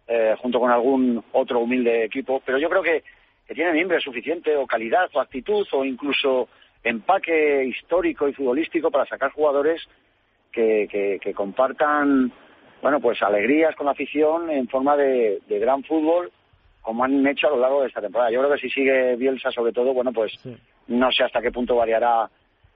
[0.07, 3.03] eh, junto con algún otro humilde equipo, pero yo creo que,
[3.47, 6.47] que tiene miembros suficiente, o calidad, o actitud, o incluso
[6.83, 9.81] empaque histórico y futbolístico para sacar jugadores
[10.51, 12.31] que, que, compartan,
[12.81, 16.31] bueno, pues alegrías con la afición en forma de, de gran fútbol,
[16.81, 18.31] como han hecho a lo largo de esta temporada.
[18.31, 20.31] Yo creo que si sigue Bielsa, sobre todo, bueno, pues.
[20.87, 22.29] No sé hasta qué punto variará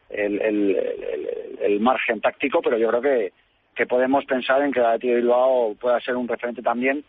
[0.10, 3.34] el, el, el- el margen táctico, pero yo creo que,
[3.76, 7.04] que podemos pensar en que la de Bilbao pueda ser un referente también,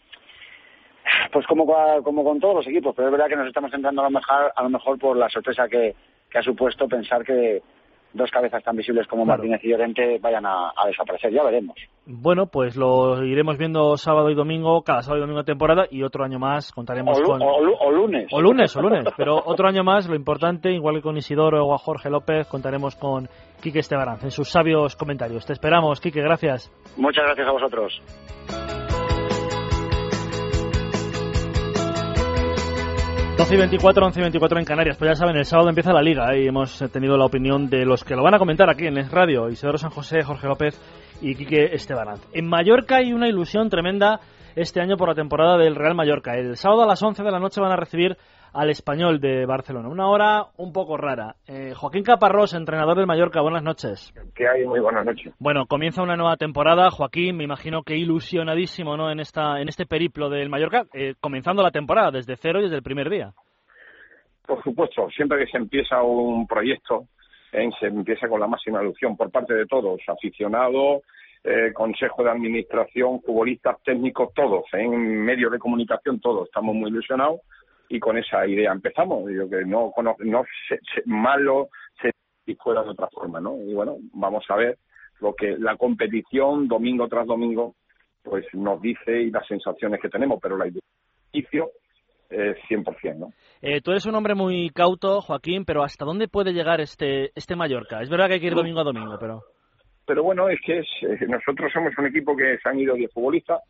[1.32, 1.64] pues como,
[2.02, 4.52] como con todos los equipos, pero es verdad que nos estamos centrando a lo mejor,
[4.54, 5.94] a lo mejor por la sorpresa que,
[6.28, 7.62] que ha supuesto pensar que
[8.12, 9.38] dos cabezas tan visibles como Claro.
[9.38, 11.76] Martínez y Llorente vayan a, a desaparecer, ya veremos.
[12.06, 16.02] Bueno, pues lo iremos viendo sábado y domingo, cada sábado y domingo de temporada y
[16.02, 17.40] otro año más contaremos O, con...
[17.42, 18.26] o lu- o lunes.
[18.32, 21.74] O lunes, o lunes, pero otro año más, lo importante, igual que con Isidoro o
[21.74, 23.28] a Jorge López, contaremos con
[23.62, 25.46] Quique Estebaranz en sus sabios comentarios.
[25.46, 26.70] Te esperamos, Quique, gracias.
[26.96, 28.79] Muchas gracias a vosotros.
[33.40, 34.98] 12 y 24, 11 y 24 en Canarias.
[34.98, 38.04] Pues ya saben, el sábado empieza la liga y hemos tenido la opinión de los
[38.04, 40.78] que lo van a comentar aquí en Es Radio: Isidoro San José, Jorge López
[41.22, 42.20] y Quique Estebaranz.
[42.34, 44.20] En Mallorca hay una ilusión tremenda
[44.56, 46.34] este año por la temporada del Real Mallorca.
[46.34, 48.18] El sábado a las 11 de la noche van a recibir
[48.52, 49.88] al español de Barcelona.
[49.88, 51.36] Una hora un poco rara.
[51.46, 54.12] Eh, Joaquín Caparrós, entrenador del Mallorca, buenas noches.
[54.34, 55.34] que hay muy buenas noches.
[55.38, 56.90] Bueno, comienza una nueva temporada.
[56.90, 59.10] Joaquín, me imagino que ilusionadísimo ¿no?
[59.10, 62.76] en, esta, en este periplo del Mallorca, eh, comenzando la temporada desde cero y desde
[62.76, 63.32] el primer día.
[64.46, 67.06] Por supuesto, siempre que se empieza un proyecto,
[67.52, 71.02] eh, se empieza con la máxima ilusión por parte de todos, aficionados,
[71.44, 76.46] eh, consejo de administración, futbolistas, técnicos, todos, en medios de comunicación, todos.
[76.46, 77.40] Estamos muy ilusionados
[77.90, 79.30] y con esa idea empezamos.
[79.30, 81.68] Yo que no, cono- no se, se- malo
[82.00, 82.10] se
[82.56, 83.56] fuera de otra forma, ¿no?
[83.62, 84.78] Y bueno, vamos a ver
[85.20, 87.74] lo que la competición domingo tras domingo
[88.22, 90.66] pues nos dice y las sensaciones que tenemos, pero la
[91.32, 91.70] inicio
[92.30, 93.32] eh, 100%, ¿no?
[93.62, 97.56] Eh, tú eres un hombre muy cauto, Joaquín, pero ¿hasta dónde puede llegar este, este
[97.56, 98.00] Mallorca?
[98.02, 99.42] Es verdad que hay que ir domingo a domingo, pero...
[100.10, 103.12] Pero bueno, es que es, eh, nosotros somos un equipo que se han ido 10
[103.12, 103.60] futbolistas,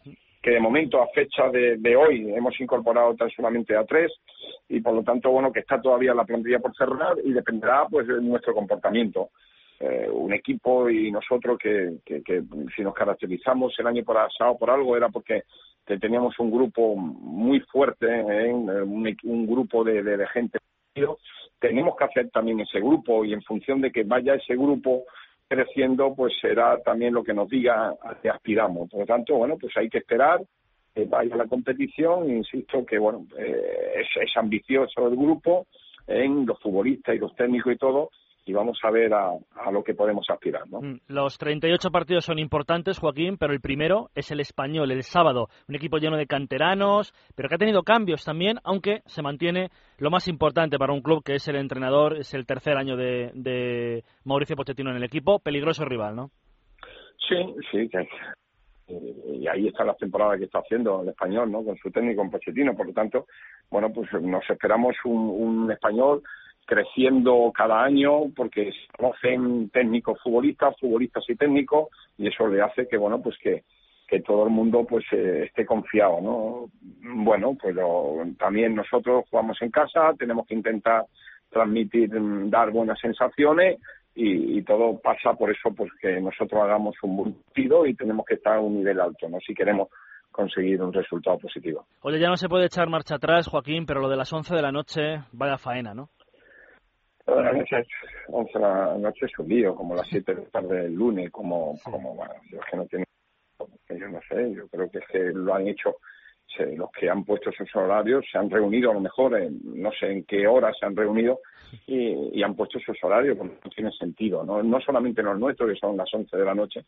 [0.41, 4.11] que de momento a fecha de, hoy hemos incorporado tan solamente a tres
[4.67, 8.07] y por lo tanto, bueno, que está todavía la plantilla por cerrar y dependerá pues
[8.07, 9.29] de nuestro comportamiento.
[9.81, 12.43] Eh, un equipo y nosotros que, que, que,
[12.75, 15.43] si nos caracterizamos el año pasado por algo era porque
[15.85, 18.51] teníamos un grupo muy fuerte, ¿eh?
[18.51, 20.59] un, un, grupo de, de gente.
[21.59, 25.05] Tenemos que hacer también ese grupo y en función de que vaya ese grupo
[25.51, 28.89] creciendo, pues será también lo que nos diga a qué aspiramos.
[28.89, 30.41] Por lo tanto, bueno, pues hay que esperar
[30.95, 32.31] que vaya la competición.
[32.31, 35.67] Insisto que, bueno, eh, es, es, ambicioso el grupo
[36.07, 38.11] en los futbolistas y los técnicos y todo,
[38.47, 40.69] y vamos a ver a, a, lo que podemos aspirar.
[40.69, 40.81] ¿no?
[41.09, 45.49] Los 38 partidos son importantes, Joaquín, pero el primero es el español, el sábado.
[45.69, 50.11] Un equipo lleno de canteranos, pero que ha tenido cambios también, aunque se mantiene lo
[50.11, 54.05] más importante para un club que es el entrenador, es el tercer año de, de
[54.25, 55.39] Mauricio Pochettino en el equipo.
[55.39, 56.31] Peligroso rival, ¿no?
[57.29, 57.37] Sí,
[57.71, 58.09] sí, que
[58.91, 61.65] y ahí está la temporada que está haciendo el español, ¿no?
[61.65, 62.77] Con su técnico, en Pochettino.
[62.77, 63.27] Por lo tanto,
[63.71, 66.23] bueno, pues nos esperamos un, un español
[66.71, 72.87] creciendo cada año porque se conocen técnicos futbolistas, futbolistas y técnicos y eso le hace
[72.87, 73.65] que bueno pues que,
[74.07, 76.71] que todo el mundo pues eh, esté confiado, ¿no?
[77.25, 81.07] Bueno, pues lo, también nosotros jugamos en casa, tenemos que intentar
[81.49, 82.09] transmitir,
[82.49, 83.81] dar buenas sensaciones
[84.15, 88.25] y, y, todo pasa por eso pues que nosotros hagamos un buen partido y tenemos
[88.25, 89.41] que estar a un nivel alto, ¿no?
[89.41, 89.89] Si queremos
[90.31, 91.85] conseguir un resultado positivo.
[92.03, 94.63] Oye, ya no se puede echar marcha atrás, Joaquín, pero lo de las 11 de
[94.63, 96.11] la noche, vaya faena, ¿no?
[97.35, 97.87] Noche,
[98.29, 101.31] 11 de la noche es un lío, como las 7 de la tarde del lunes,
[101.31, 101.91] como, sí.
[101.91, 103.05] como bueno, yo es que no tiene,
[103.89, 105.97] yo no sé, yo creo que es que lo han hecho,
[106.47, 109.91] se, los que han puesto esos horarios se han reunido a lo mejor, en, no
[109.93, 111.41] sé en qué hora se han reunido
[111.87, 114.63] y, y han puesto esos horarios, porque no tiene sentido, ¿no?
[114.63, 116.85] No solamente los nuestros, que son las 11 de la noche,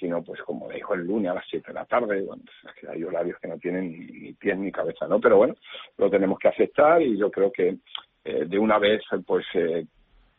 [0.00, 2.80] sino pues como dijo el lunes a las 7 de la tarde, bueno, pues, es
[2.80, 5.20] que hay horarios que no tienen ni pies ni cabeza, ¿no?
[5.20, 5.54] Pero bueno,
[5.98, 7.76] lo tenemos que aceptar y yo creo que
[8.24, 9.86] eh, de una vez, pues eh,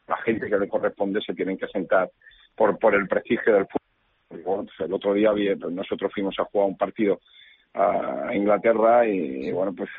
[0.08, 2.10] la gente que le corresponde se tienen que sentar
[2.56, 4.44] por, por el prestigio del fútbol.
[4.44, 5.32] Bueno, pues el otro día
[5.70, 7.20] nosotros fuimos a jugar un partido
[7.74, 9.89] a Inglaterra y, y bueno, pues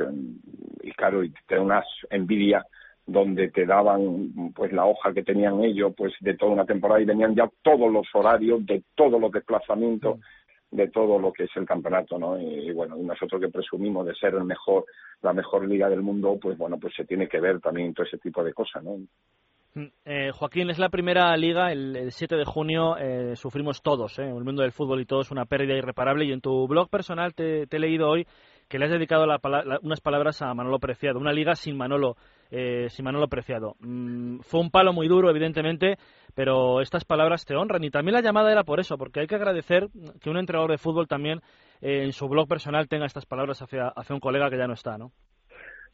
[0.82, 2.64] y claro, y te da unas envidia
[3.06, 7.04] donde te daban pues la hoja que tenían ellos pues de toda una temporada y
[7.04, 10.20] venían ya todos los horarios de todos los desplazamientos
[10.72, 12.40] de todo lo que es el campeonato, ¿no?
[12.40, 14.86] Y, bueno, y nosotros que presumimos de ser el mejor,
[15.20, 18.18] la mejor liga del mundo, pues bueno, pues se tiene que ver también todo ese
[18.18, 18.96] tipo de cosas, ¿no?
[20.04, 24.24] Eh, Joaquín, es la primera liga, el, el 7 de junio eh, sufrimos todos, ¿eh?
[24.24, 27.66] el mundo del fútbol y todos una pérdida irreparable y en tu blog personal te
[27.70, 28.26] he leído hoy
[28.72, 32.16] que le has dedicado la, la, unas palabras a Manolo Preciado, una liga sin Manolo,
[32.50, 33.74] eh, sin Manolo Preciado.
[33.80, 35.98] Mm, fue un palo muy duro, evidentemente,
[36.34, 39.34] pero estas palabras te honran y también la llamada era por eso, porque hay que
[39.34, 39.88] agradecer
[40.22, 41.40] que un entrenador de fútbol también
[41.82, 44.72] eh, en su blog personal tenga estas palabras hacia, hacia un colega que ya no
[44.72, 45.10] está, ¿no?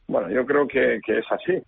[0.07, 1.61] Bueno, yo creo que, que es así.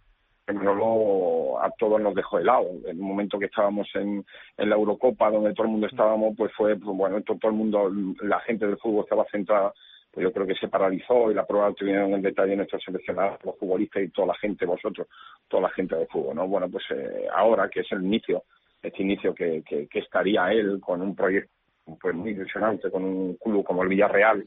[0.47, 2.69] Manolo a todos nos dejó helado.
[2.86, 4.24] En el momento que estábamos en,
[4.58, 7.58] en la Eurocopa, donde todo el mundo estábamos, pues fue, pues bueno, todo, todo el
[7.58, 9.74] mundo, la gente del fútbol estaba centrada
[10.12, 13.58] pues yo creo que se paralizó y la prueba tuvieron en detalle nuestros seleccionados, los
[13.58, 15.08] futbolistas y toda la gente, vosotros,
[15.47, 16.47] toda la gente del fútbol, ¿no?
[16.47, 18.43] Bueno, pues eh, ahora que es el inicio,
[18.82, 21.52] este inicio que, que, que, estaría él con un proyecto
[22.00, 24.45] pues muy ilusionante, con un club como el Villarreal,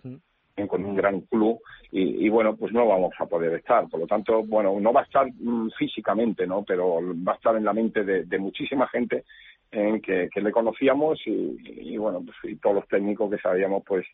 [0.69, 3.89] con un gran club, y, y, bueno, pues no vamos a poder estar.
[3.89, 6.65] Por lo tanto, bueno, no va a estar mm, físicamente, ¿no?
[6.65, 9.25] Pero va a estar en la mente de, de muchísima gente
[9.73, 11.57] en que, que le conocíamos y,
[11.93, 14.07] y, bueno, pues y todos los técnicos que sabíamos, pues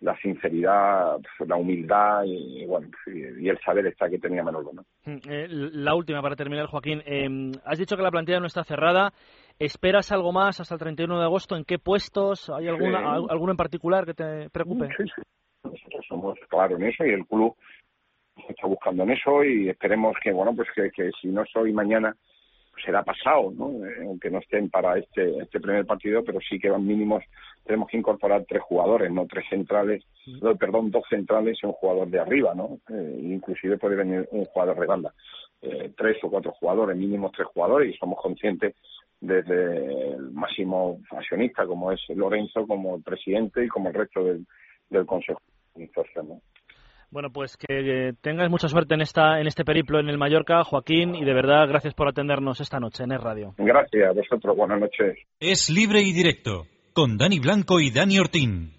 [0.00, 4.72] la sinceridad, la humildad y, bueno, y el saber está que tenía Manolo.
[4.72, 4.84] ¿no?
[5.06, 7.02] Eh, la última para terminar, Joaquín.
[7.04, 7.28] Eh,
[7.64, 9.12] has dicho que la plantilla no está cerrada.
[9.58, 11.56] ¿Esperas algo más hasta el 31 de agosto?
[11.56, 12.48] ¿En qué puestos?
[12.50, 13.26] ¿Hay alguna, sí.
[13.28, 14.88] alguno en particular que te preocupe?
[14.96, 15.22] Sí, sí.
[15.64, 17.56] Nosotros somos claros en eso y el club
[18.48, 22.14] está buscando en eso y esperemos que, bueno, pues que, que si no soy mañana
[22.84, 23.84] será pasado, ¿no?
[23.86, 27.22] Eh, aunque no estén para este, este primer partido, pero sí que van mínimos,
[27.64, 30.38] tenemos que incorporar tres jugadores, no tres centrales, sí.
[30.42, 32.78] no, perdón, dos centrales y un jugador de arriba, ¿no?
[32.90, 35.14] Eh, inclusive puede venir un jugador de banda.
[35.60, 38.74] Eh, tres o cuatro jugadores, mínimos tres jugadores, y somos conscientes
[39.20, 44.46] desde el máximo accionista, como es Lorenzo, como el presidente y como el resto del,
[44.88, 45.40] del Consejo
[45.76, 46.40] ¿no?
[47.10, 51.14] Bueno, pues que tengas mucha suerte en esta en este periplo en el Mallorca, Joaquín,
[51.14, 53.54] y de verdad gracias por atendernos esta noche en el radio.
[53.56, 55.18] Gracias a vosotros, buenas noches.
[55.40, 58.77] Es libre y directo con Dani Blanco y Dani Ortín.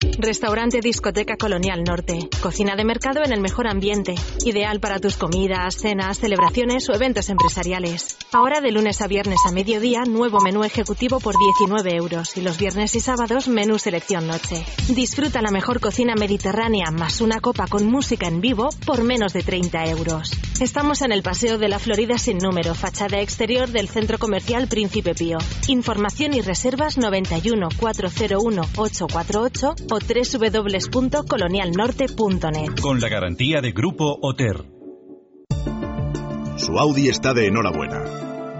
[0.00, 2.28] Restaurante Discoteca Colonial Norte.
[2.40, 4.14] Cocina de mercado en el mejor ambiente.
[4.44, 8.16] Ideal para tus comidas, cenas, celebraciones o eventos empresariales.
[8.32, 12.36] Ahora de lunes a viernes a mediodía, nuevo menú ejecutivo por 19 euros.
[12.36, 14.64] Y los viernes y sábados, menú selección noche.
[14.88, 19.42] Disfruta la mejor cocina mediterránea más una copa con música en vivo por menos de
[19.42, 20.30] 30 euros.
[20.60, 25.14] Estamos en el Paseo de la Florida sin número, fachada exterior del Centro Comercial Príncipe
[25.14, 25.38] Pío.
[25.68, 32.80] Información y reservas 91 401 848 o www.colonialnorte.net.
[32.80, 34.64] Con la garantía de Grupo Oter.
[36.56, 38.04] Su Audi está de enhorabuena.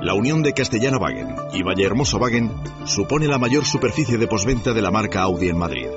[0.01, 2.53] La unión de Castellana Wagen y Vallehermoso Wagen
[2.85, 5.89] supone la mayor superficie de posventa de la marca Audi en Madrid.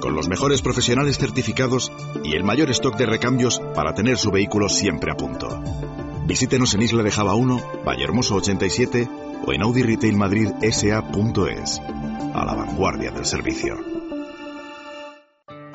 [0.00, 1.90] Con los mejores profesionales certificados
[2.22, 5.60] y el mayor stock de recambios para tener su vehículo siempre a punto.
[6.24, 9.08] Visítenos en Isla de Java 1, Vallehermoso 87
[9.44, 11.80] o en Audi Retail Madrid SA.es.
[12.34, 13.91] A la vanguardia del servicio.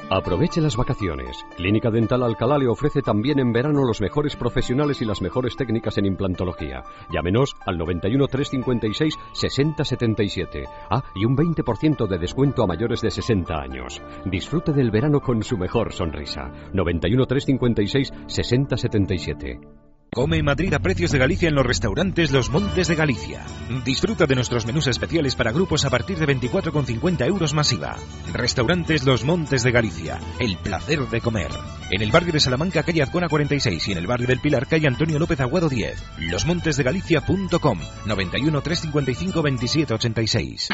[0.10, 1.46] Aproveche las vacaciones.
[1.58, 5.98] Clínica Dental Alcalá le ofrece también en verano los mejores profesionales y las mejores técnicas
[5.98, 6.84] en implantología.
[7.12, 10.64] Llámenos al 91 356 6077.
[10.90, 14.02] Ah, y un 20% de descuento a mayores de 60 años.
[14.26, 16.54] Disfrute del verano con su mejor sonrisa.
[16.72, 19.87] 91 356 6077.
[20.18, 23.46] Come Madrid a precios de Galicia en los restaurantes Los Montes de Galicia.
[23.86, 27.96] Disfruta de nuestros menús especiales para grupos a partir de 24,50 euros masiva.
[28.34, 30.20] Restaurantes Los Montes de Galicia.
[30.40, 31.52] El placer de comer.
[31.92, 34.88] En el barrio de Salamanca, calle Azcona 46 y en el barrio del Pilar, calle
[34.88, 36.04] Antonio López Aguado 10.
[36.32, 40.70] Losmontesdegalicia.com 91 355 2786.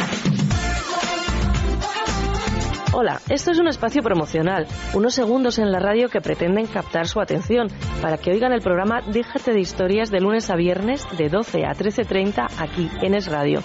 [2.96, 7.20] Hola, esto es un espacio promocional, unos segundos en la radio que pretenden captar su
[7.20, 7.68] atención
[8.04, 11.72] para que oigan el programa Déjate de historias de lunes a viernes de 12 a
[11.72, 13.64] 13.30 aquí en Es Radio.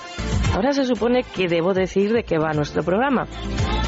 [0.54, 3.26] Ahora se supone que debo decir de qué va nuestro programa.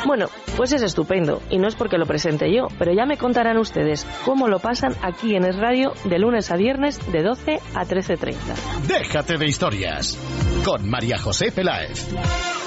[0.06, 0.26] Bueno,
[0.58, 4.06] pues es estupendo y no es porque lo presente yo, pero ya me contarán ustedes
[4.26, 8.36] cómo lo pasan aquí en Es Radio de lunes a viernes de 12 a 13.30.
[8.86, 10.18] Déjate de historias
[10.66, 12.59] con María José Peláez.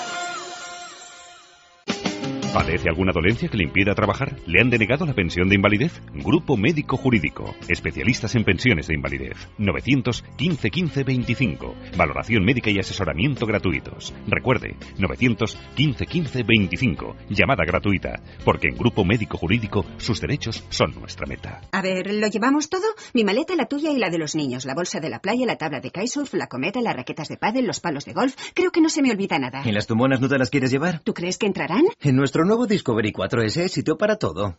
[2.54, 4.36] ¿Padece alguna dolencia que le impida trabajar?
[4.46, 6.00] ¿Le han denegado la pensión de invalidez?
[6.13, 7.56] Grupo Médico Jurídico.
[7.68, 9.50] Especialistas en pensiones de invalidez.
[9.58, 11.76] 915 15 25.
[11.98, 14.13] Valoración médica y asesoramiento gratuitos.
[14.28, 17.16] Recuerde, 915 15 25.
[17.30, 18.22] Llamada gratuita.
[18.46, 21.62] Porque en Grupo Médico Jurídico sus derechos son nuestra meta.
[21.72, 22.86] A ver, ¿lo llevamos todo?
[23.16, 24.66] Mi maleta, la tuya y la de los niños.
[24.66, 27.66] La bolsa de la playa, la tabla de kitesurf, la cometa, las raquetas de pádel,
[27.66, 28.36] los palos de golf.
[28.54, 29.63] Creo que no se me olvida nada.
[29.66, 31.00] ¿Y las tumonas no te las quieres llevar?
[31.00, 31.86] ¿Tú crees que entrarán?
[32.00, 34.56] En nuestro nuevo Discovery 4S es sitio para todo.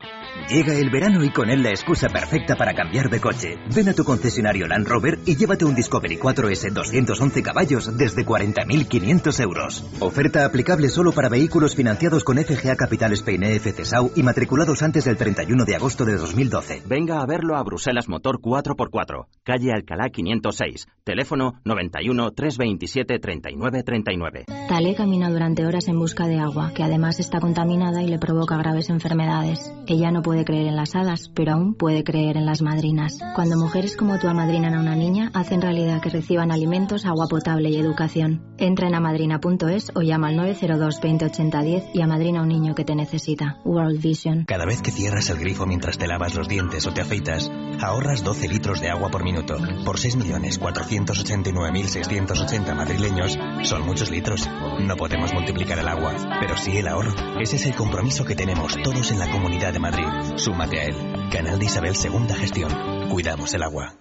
[0.48, 3.56] Llega el verano y con él la excusa perfecta para cambiar de coche.
[3.74, 9.40] Ven a tu concesionario Land Rover y llévate un Discovery 4S 211 caballos desde 40.500
[9.42, 9.84] euros.
[10.00, 15.04] Oferta aplicable solo para vehículos financiados con FGA Capital Spain EFC SAU y matriculados antes
[15.04, 16.82] del 31 de agosto de 2012.
[16.86, 24.44] Venga a verlo a Bruselas Motor 4x4, calle Alcalá 506, teléfono 91 327 39 39.
[24.68, 28.56] Tale camina durante horas en busca de agua, que además está contaminada y le provoca
[28.56, 29.72] graves enfermedades.
[29.86, 33.18] Ella no puede creer en las hadas, pero aún puede creer en las madrinas.
[33.34, 37.70] Cuando mujeres como tú amadrinan a una niña, hacen realidad que reciban alimentos, agua potable
[37.70, 38.42] y educación.
[38.58, 42.76] Entra en amadrina.es o llama al 902 20 80 10 y amadrina a un niño
[42.76, 43.58] que te necesita.
[43.64, 44.44] World Vision.
[44.44, 47.50] Cada vez que cierras el grifo mientras te lavas los dientes o te afeitas,
[47.82, 49.56] ahorras 12 litros de agua por minuto.
[49.84, 54.48] Por 6.489.680 madrileños, son muchos litros.
[54.80, 57.12] No podemos multiplicar el agua, pero sí el ahorro.
[57.40, 60.06] Ese es el compromiso que tenemos todos en la Comunidad de Madrid.
[60.36, 60.94] Súmate a él.
[61.30, 63.08] Canal de Isabel Segunda Gestión.
[63.10, 63.94] Cuidamos el agua.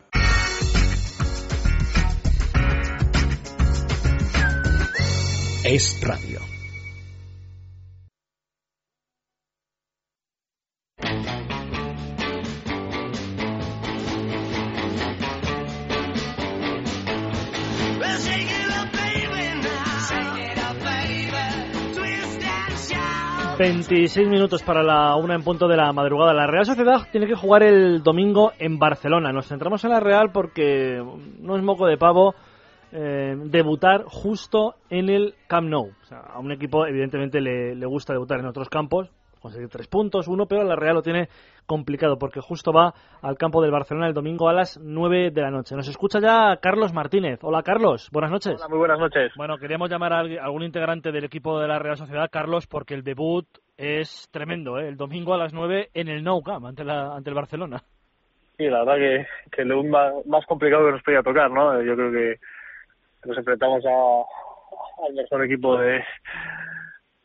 [5.64, 5.98] Es.
[23.64, 26.34] 26 minutos para la una en punto de la madrugada.
[26.34, 29.32] La Real Sociedad tiene que jugar el domingo en Barcelona.
[29.32, 31.02] Nos centramos en la Real porque
[31.40, 32.36] no es moco de pavo
[32.92, 35.92] eh, debutar justo en el Camp Nou.
[36.12, 39.10] A un equipo evidentemente le, le gusta debutar en otros campos,
[39.44, 41.28] conseguir tres puntos, uno, pero la Real lo tiene
[41.66, 45.52] complicado porque justo va al campo del Barcelona el domingo a las 9 de la
[45.52, 45.76] noche.
[45.76, 47.40] Nos escucha ya Carlos Martínez.
[47.44, 48.56] Hola Carlos, buenas noches.
[48.56, 49.34] Hola, muy buenas noches.
[49.36, 53.04] Bueno, queríamos llamar a algún integrante del equipo de la Real Sociedad, Carlos, porque el
[53.04, 54.88] debut es tremendo, ¿eh?
[54.88, 57.84] el domingo a las 9 en el Nou Camp ante, la, ante el Barcelona.
[58.58, 61.82] Sí, la verdad que, que el debut más, más complicado que nos podía tocar, ¿no?
[61.82, 62.40] Yo creo que
[63.26, 66.02] nos enfrentamos a, al mejor equipo de,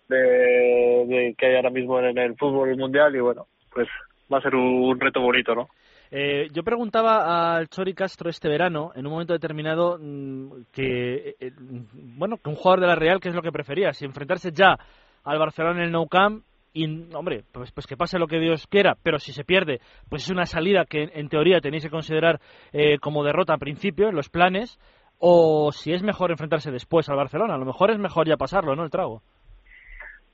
[0.09, 3.89] de, que hay ahora mismo en el fútbol mundial y bueno, pues
[4.33, 5.69] va a ser un reto bonito, ¿no?
[6.11, 11.53] Eh, yo preguntaba al Chori Castro este verano, en un momento determinado, mm, que eh,
[11.93, 13.93] bueno, que un jugador de la Real, ¿qué es lo que prefería?
[13.93, 14.79] Si enfrentarse ya
[15.25, 18.67] al Barcelona en el Nou Camp y, hombre, pues, pues que pase lo que Dios
[18.67, 22.41] quiera, pero si se pierde, pues es una salida que en, teoría tenéis que considerar
[22.73, 24.79] eh, como derrota a principio, en los planes,
[25.19, 27.55] o si es mejor enfrentarse después al Barcelona.
[27.55, 28.85] A lo mejor es mejor ya pasarlo, ¿no?
[28.85, 29.23] El trago.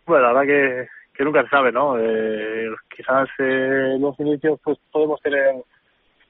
[0.06, 1.98] Bueno, la verdad que, que nunca se sabe, ¿no?
[1.98, 5.54] Eh, quizás eh, los inicios pues podemos tener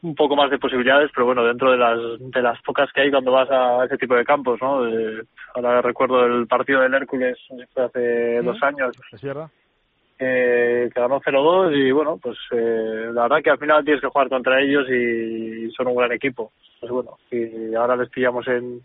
[0.02, 3.10] un poco más de posibilidades, pero bueno, dentro de las de las pocas que hay
[3.10, 4.86] cuando vas a ese tipo de campos, ¿no?
[4.86, 5.22] Eh,
[5.54, 7.38] ahora recuerdo el partido del Hércules
[7.72, 9.48] fue hace dos años, ¿Es verdad?
[10.18, 14.08] eh, que ganó 0-2 y bueno, pues eh, la verdad que al final tienes que
[14.08, 16.52] jugar contra ellos y son un gran equipo.
[16.80, 18.82] Pues bueno, si ahora les pillamos en,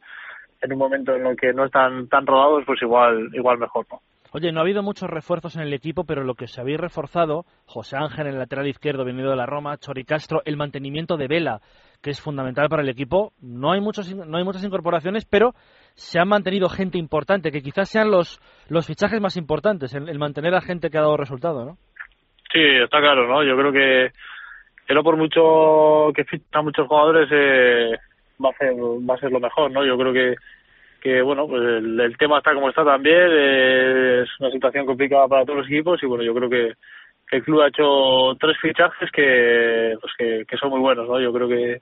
[0.62, 4.02] en un momento en el que no están tan rodados, pues igual igual mejor, ¿no?
[4.32, 7.46] Oye, no ha habido muchos refuerzos en el equipo, pero lo que os habéis reforzado,
[7.66, 11.28] José Ángel en el lateral izquierdo venido de la Roma, Chori Castro, el mantenimiento de
[11.28, 11.62] Vela,
[12.04, 13.34] que es fundamental para el equipo.
[13.42, 15.54] No hay muchos, no hay muchas incorporaciones, pero
[15.96, 20.54] se han mantenido gente importante, que quizás sean los, los fichajes más importantes, el, mantener
[20.54, 21.78] a gente que ha dado resultado, ¿no?
[22.54, 23.44] Sí, está claro, ¿no?
[23.44, 27.98] Yo creo que, no por mucho que fichan muchos jugadores eh,
[28.44, 29.86] va a ser va a ser lo mejor, ¿no?
[29.86, 30.36] Yo creo que
[31.00, 35.28] que bueno, pues el, el tema está como está también, eh, es una situación complicada
[35.28, 36.74] para todos los equipos y bueno, yo creo que,
[37.32, 41.20] el club ha hecho tres fichajes que pues que, son muy buenos, ¿no?
[41.20, 41.82] Yo creo que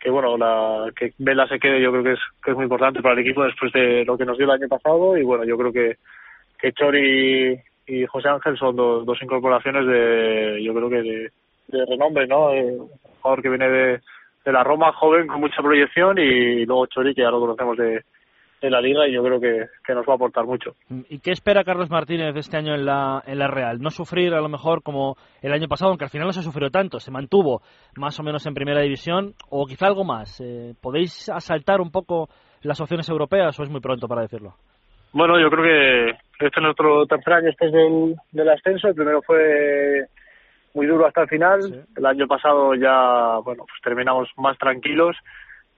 [0.00, 3.02] que bueno, la que Vela se quede yo creo que es que es muy importante
[3.02, 5.58] para el equipo después de lo que nos dio el año pasado y bueno, yo
[5.58, 5.96] creo que
[6.58, 11.32] que Chori y José Ángel son dos, dos incorporaciones de yo creo que de,
[11.68, 12.50] de renombre, ¿no?
[12.52, 12.88] Eh, un
[13.20, 14.00] jugador que viene de,
[14.44, 18.02] de la Roma joven con mucha proyección y luego Chori que ya lo conocemos de
[18.62, 20.74] de la liga y yo creo que, que nos va a aportar mucho.
[21.08, 23.80] ¿Y qué espera Carlos Martínez este año en la, en la Real?
[23.80, 26.70] No sufrir a lo mejor como el año pasado, aunque al final no se sufrió
[26.70, 27.62] tanto, se mantuvo
[27.96, 30.40] más o menos en primera división, o quizá algo más.
[30.40, 32.28] Eh, ¿Podéis asaltar un poco
[32.62, 34.54] las opciones europeas o es muy pronto para decirlo?
[35.12, 36.10] Bueno, yo creo que
[36.46, 38.88] este es nuestro tercer año después del, del ascenso.
[38.88, 40.06] El primero fue
[40.74, 41.84] muy duro hasta el final.
[41.96, 45.16] El año pasado ya, bueno, pues terminamos más tranquilos.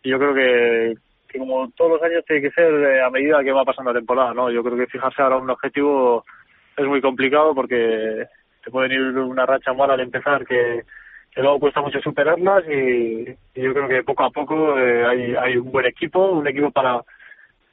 [0.02, 0.94] Y yo creo que,
[1.34, 3.98] que como todos los años tiene que ser eh, a medida que va pasando la
[3.98, 4.50] temporada, ¿no?
[4.50, 6.24] Yo creo que fijarse ahora un objetivo
[6.76, 8.24] es muy complicado porque
[8.64, 10.82] te puede venir una racha mala al empezar que,
[11.32, 13.24] que luego cuesta mucho superarlas y,
[13.60, 17.02] yo creo que poco a poco eh, hay, hay un buen equipo, un equipo para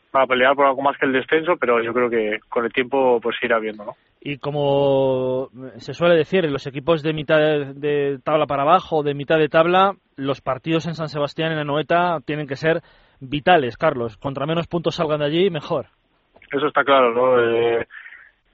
[0.09, 3.21] para pelear por algo más que el descenso, pero yo creo que con el tiempo
[3.21, 3.93] pues irá viendo, ¿no?
[4.19, 5.47] Y como
[5.77, 9.37] se suele decir, en los equipos de mitad de, de tabla para abajo, de mitad
[9.37, 12.81] de tabla, los partidos en San Sebastián, en Anoeta, tienen que ser
[13.21, 14.17] vitales, Carlos.
[14.17, 15.85] Contra menos puntos salgan de allí, mejor.
[16.51, 17.39] Eso está claro, ¿no?
[17.39, 17.87] Eh,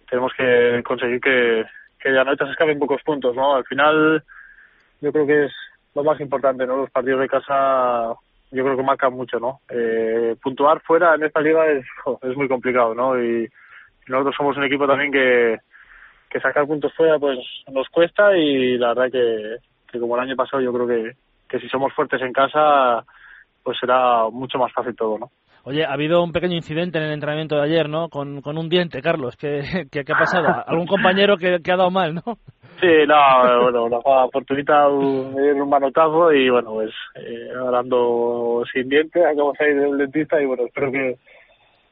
[0.10, 1.66] tenemos que conseguir que,
[2.00, 3.56] que de Anoeta se escapen pocos puntos, ¿no?
[3.56, 4.24] Al final,
[5.02, 5.52] yo creo que es
[5.96, 6.78] lo más importante, ¿no?
[6.78, 8.14] Los partidos de casa,
[8.52, 9.62] yo creo que marcan mucho, ¿no?
[9.70, 11.86] Eh, puntuar fuera en esta liga es,
[12.22, 13.20] es muy complicado, ¿no?
[13.20, 13.50] Y
[14.08, 15.58] nosotros somos un equipo también que,
[16.30, 17.40] que sacar puntos fuera, pues
[17.72, 19.58] nos cuesta y la verdad que,
[19.92, 21.16] que como el año pasado, yo creo que,
[21.50, 23.04] que si somos fuertes en casa,
[23.68, 25.30] pues será mucho más fácil todo, ¿no?
[25.66, 28.08] Oye, ha habido un pequeño incidente en el entrenamiento de ayer, ¿no?
[28.08, 29.36] Con, con un diente, Carlos.
[29.36, 29.60] ¿Qué,
[29.92, 30.64] qué, qué ha pasado?
[30.66, 32.22] ¿Algún compañero que, que ha dado mal, no?
[32.80, 38.88] Sí, no, bueno, una jugada fortuita, un, un manotazo y bueno, pues eh, hablando sin
[38.88, 41.18] diente, acabo de salir del dentista y bueno, espero que,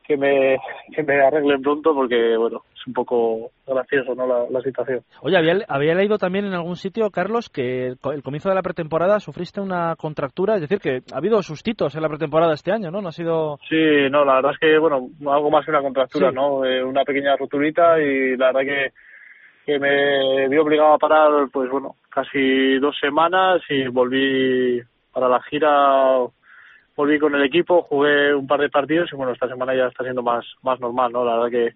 [0.08, 0.58] que me,
[0.96, 4.28] que me arreglen pronto porque bueno, es un poco gracioso, ¿no?
[4.28, 5.02] La, la situación.
[5.22, 9.20] Oye, había, había leído también en algún sitio, Carlos, que el, comienzo de la pretemporada
[9.20, 13.02] sufriste una contractura, es decir, que ha habido sustitos en la pretemporada este año, ¿no?
[13.02, 13.58] No ha sido...
[13.68, 16.36] Sí, no, la verdad es que, bueno, algo más que una contractura, Sí.
[16.36, 16.64] ¿no?
[16.66, 18.94] Eh, una pequeña roturita y la verdad que,
[19.66, 24.82] que me vi obligado a parar, pues bueno, casi dos semanas y volví
[25.12, 26.18] para la gira,
[26.96, 30.04] volví con el equipo, jugué un par de partidos y bueno, esta semana ya está
[30.04, 31.26] siendo más, más normal, ¿no?
[31.26, 31.74] La verdad que,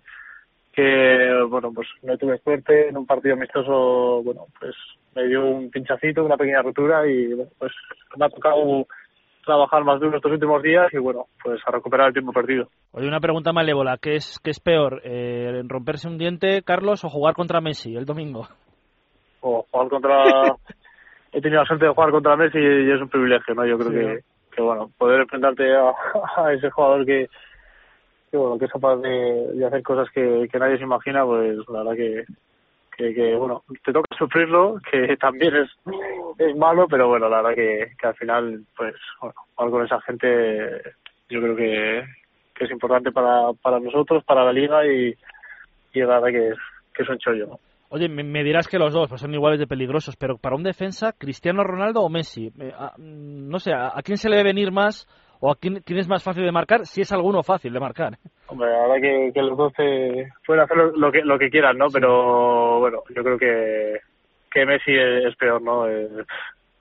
[0.74, 4.76] que, bueno, pues no tuve suerte en un partido amistoso, bueno, pues
[5.16, 7.72] me dio un pinchacito, una pequeña rotura y bueno, pues
[8.18, 8.88] me ha tocado
[9.46, 12.68] trabajar más duro estos últimos días y bueno, pues a recuperar el tiempo perdido.
[12.92, 13.98] Oye, una pregunta malévola.
[14.00, 15.02] ¿Qué es, qué es peor?
[15.04, 18.48] Eh, ¿Romperse un diente, Carlos, o jugar contra Messi el domingo?
[19.42, 20.24] O jugar contra...
[21.32, 23.66] He tenido la suerte de jugar contra Messi y es un privilegio, ¿no?
[23.66, 24.39] Yo creo Sí, que.
[24.56, 25.76] Que, bueno, poder enfrentarte
[26.38, 27.30] a, ese jugador que,
[28.32, 31.58] que, bueno, que es capaz de, de hacer cosas que, que nadie se imagina, pues
[31.70, 32.26] la verdad que,
[32.98, 35.70] que, bueno, te toca sufrirlo, que también es,
[36.38, 40.02] es malo, pero bueno, la verdad que, que al final, pues, bueno, jugar con esa
[40.02, 40.82] gente
[41.30, 42.04] yo creo que,
[42.56, 45.16] que es importante para, para nosotros, para la liga y,
[45.94, 46.54] y es verdad que,
[46.94, 47.60] que es un chollo.
[47.92, 50.64] Oye, me, me dirás que los dos pues, son iguales de peligrosos, pero para un
[50.64, 52.52] defensa, ¿Cristiano Ronaldo o Messi?
[52.60, 55.08] Eh, a- no sé, ¿a, a quién se le debe venir más
[55.40, 56.86] o a quién, quién es más fácil de marcar?
[56.86, 58.18] Si es alguno fácil de marcar.
[58.48, 61.78] Hombre, la verdad que, que los dos pueden hacer lo, lo que lo que quieran,
[61.78, 61.88] ¿no?
[61.92, 63.98] Pero bueno, yo creo que,
[64.52, 65.88] que Messi es, es peor, ¿no?
[65.88, 66.08] Eh,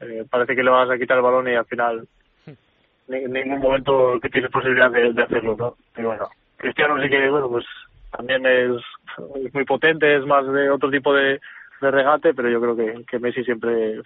[0.00, 2.06] eh, parece que le vas a quitar el balón y al final
[3.08, 5.74] en ningún momento que tienes posibilidad de, de hacerlo, ¿no?
[5.96, 6.28] Y bueno,
[6.58, 7.64] Cristiano sí que, bueno, pues
[8.10, 8.82] también es,
[9.44, 11.40] es muy potente, es más de otro tipo de,
[11.80, 14.00] de regate, pero yo creo que, que Messi siempre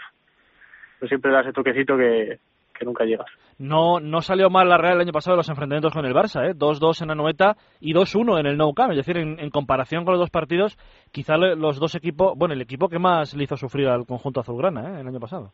[1.09, 2.39] siempre da ese toquecito que,
[2.79, 3.27] que nunca llegas.
[3.59, 6.55] No, no salió mal la Real el año pasado los enfrentamientos con el Barça, ¿eh?
[6.55, 8.93] 2-2 en Anoeta y 2-1 en el Nou Camp.
[8.93, 10.77] Es decir, en, en comparación con los dos partidos,
[11.11, 14.99] quizá los dos equipos, bueno, el equipo que más le hizo sufrir al conjunto azulgrana
[14.99, 15.01] ¿eh?
[15.01, 15.51] el año pasado.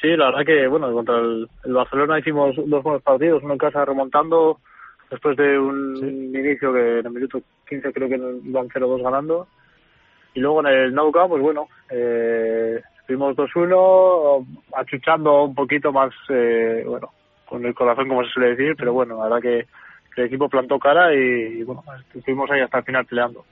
[0.00, 3.58] Sí, la verdad que, bueno, contra el, el Barcelona hicimos dos buenos partidos, uno en
[3.58, 4.58] casa remontando
[5.10, 5.96] después de un
[6.34, 9.48] inicio que en el minuto 15 creo que iban 0-2 ganando.
[10.34, 16.12] Y luego en el Nou Camp, pues bueno, eh, estuvimos 2-1, achuchando un poquito más,
[16.28, 17.10] eh, bueno,
[17.46, 19.66] con el corazón como se suele decir, pero bueno, la verdad que,
[20.14, 21.82] que el equipo plantó cara y, y, bueno,
[22.14, 23.44] estuvimos ahí hasta el final peleando.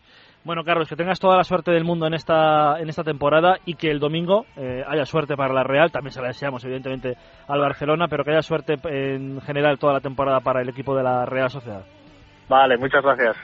[0.46, 3.74] Bueno, Carlos, que tengas toda la suerte del mundo en esta, en esta temporada y
[3.74, 5.90] que el domingo eh, haya suerte para la Real.
[5.90, 7.16] También se la deseamos, evidentemente,
[7.48, 11.02] al Barcelona, pero que haya suerte en general toda la temporada para el equipo de
[11.02, 11.84] la Real Sociedad.
[12.48, 13.36] Vale, muchas gracias.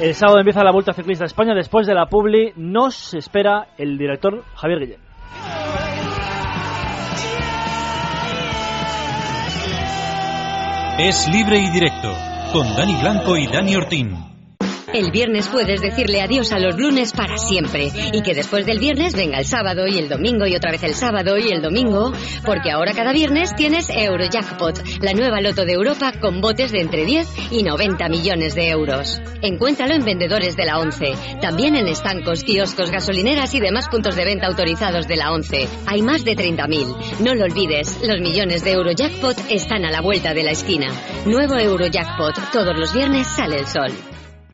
[0.00, 1.52] El sábado empieza la Vuelta Ciclista a España.
[1.52, 5.00] Después de la Publi nos espera el director Javier Guillén.
[11.00, 12.12] Es libre y directo,
[12.52, 14.29] con Dani Blanco y Dani Ortín.
[14.92, 19.14] El viernes puedes decirle adiós a los lunes para siempre y que después del viernes
[19.14, 22.12] venga el sábado y el domingo y otra vez el sábado y el domingo,
[22.44, 27.04] porque ahora cada viernes tienes Eurojackpot, la nueva loto de Europa con botes de entre
[27.04, 29.22] 10 y 90 millones de euros.
[29.42, 34.24] Encuéntralo en vendedores de la 11, también en estancos, kioscos, gasolineras y demás puntos de
[34.24, 35.68] venta autorizados de la 11.
[35.86, 37.20] Hay más de 30.000.
[37.20, 40.88] No lo olvides, los millones de Eurojackpot están a la vuelta de la esquina.
[41.26, 43.92] Nuevo Eurojackpot, todos los viernes sale el sol.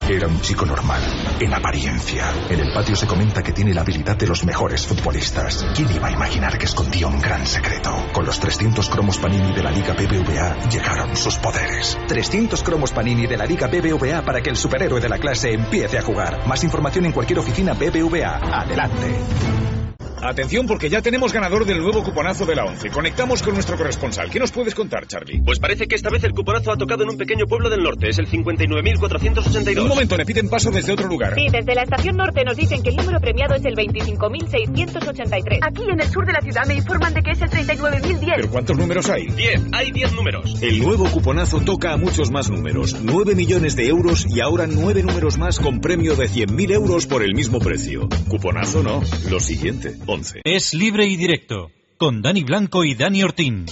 [0.09, 1.03] Era un chico normal,
[1.41, 2.31] en apariencia.
[2.49, 5.67] En el patio se comenta que tiene la habilidad de los mejores futbolistas.
[5.75, 7.93] ¿Quién iba a imaginar que escondía un gran secreto?
[8.13, 11.99] Con los 300 cromos Panini de la Liga BBVA llegaron sus poderes.
[12.07, 15.99] 300 cromos Panini de la Liga BBVA para que el superhéroe de la clase empiece
[15.99, 16.47] a jugar.
[16.47, 18.61] Más información en cualquier oficina BBVA.
[18.61, 19.86] Adelante.
[20.23, 22.91] Atención porque ya tenemos ganador del nuevo cuponazo de la 11.
[22.91, 24.31] Conectamos con nuestro corresponsal.
[24.31, 25.43] ¿Qué nos puedes contar, Charlie?
[25.45, 28.09] Pues parece que esta vez el cuponazo ha tocado en un pequeño pueblo del norte.
[28.09, 29.83] Es el 59.482.
[29.83, 31.35] Un momento, me piden paso desde otro lugar.
[31.35, 35.59] Sí, desde la estación norte nos dicen que el número premiado es el 25.683.
[35.63, 38.33] Aquí en el sur de la ciudad me informan de que es el 39.010.
[38.37, 39.27] ¿Pero cuántos números hay?
[39.27, 39.63] 10.
[39.73, 40.63] Hay 10 números.
[40.63, 42.97] El nuevo cuponazo toca a muchos más números.
[43.03, 47.23] 9 millones de euros y ahora 9 números más con premio de 100.000 euros por
[47.23, 48.09] el mismo precio.
[48.29, 49.03] Cuponazo no.
[49.31, 50.41] Lo siguiente, 11.
[50.45, 53.67] Es libre y directo, con Dani Blanco y Dani Ortín.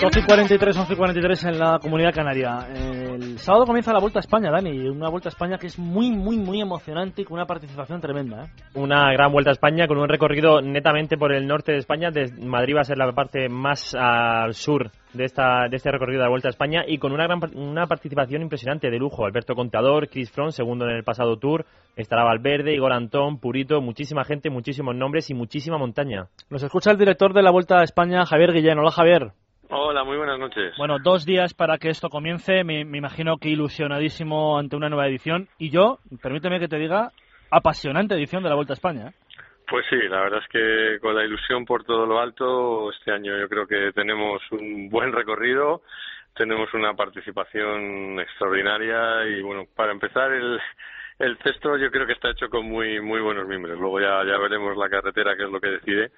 [0.00, 2.68] 12 y 43, 11 y 43 en la comunidad canaria.
[3.14, 4.88] El sábado comienza la Vuelta a España, Dani.
[4.88, 8.44] Una Vuelta a España que es muy, muy, muy emocionante y con una participación tremenda.
[8.44, 8.48] ¿eh?
[8.74, 12.10] Una gran vuelta a España con un recorrido netamente por el norte de España.
[12.10, 16.18] Desde Madrid va a ser la parte más al sur de esta de este recorrido
[16.18, 19.24] de la Vuelta a España y con una gran una participación impresionante de lujo.
[19.24, 24.24] Alberto Contador, Chris Froome, segundo en el pasado Tour, estará Valverde, Igor Antón, Purito, muchísima
[24.24, 26.26] gente, muchísimos nombres y muchísima montaña.
[26.50, 28.78] Nos escucha el director de la Vuelta a España, Javier Guillén.
[28.78, 29.32] Hola, Javier.
[29.76, 30.72] Hola, muy buenas noches.
[30.78, 32.62] Bueno, dos días para que esto comience.
[32.62, 35.48] Me, me imagino que ilusionadísimo ante una nueva edición.
[35.58, 37.10] Y yo, permíteme que te diga,
[37.50, 39.08] apasionante edición de la Vuelta a España.
[39.08, 39.12] ¿eh?
[39.68, 43.36] Pues sí, la verdad es que con la ilusión por todo lo alto, este año
[43.36, 45.82] yo creo que tenemos un buen recorrido,
[46.36, 50.60] tenemos una participación extraordinaria y bueno, para empezar el,
[51.18, 53.78] el cesto yo creo que está hecho con muy muy buenos miembros.
[53.78, 56.12] Luego ya, ya veremos la carretera que es lo que decide,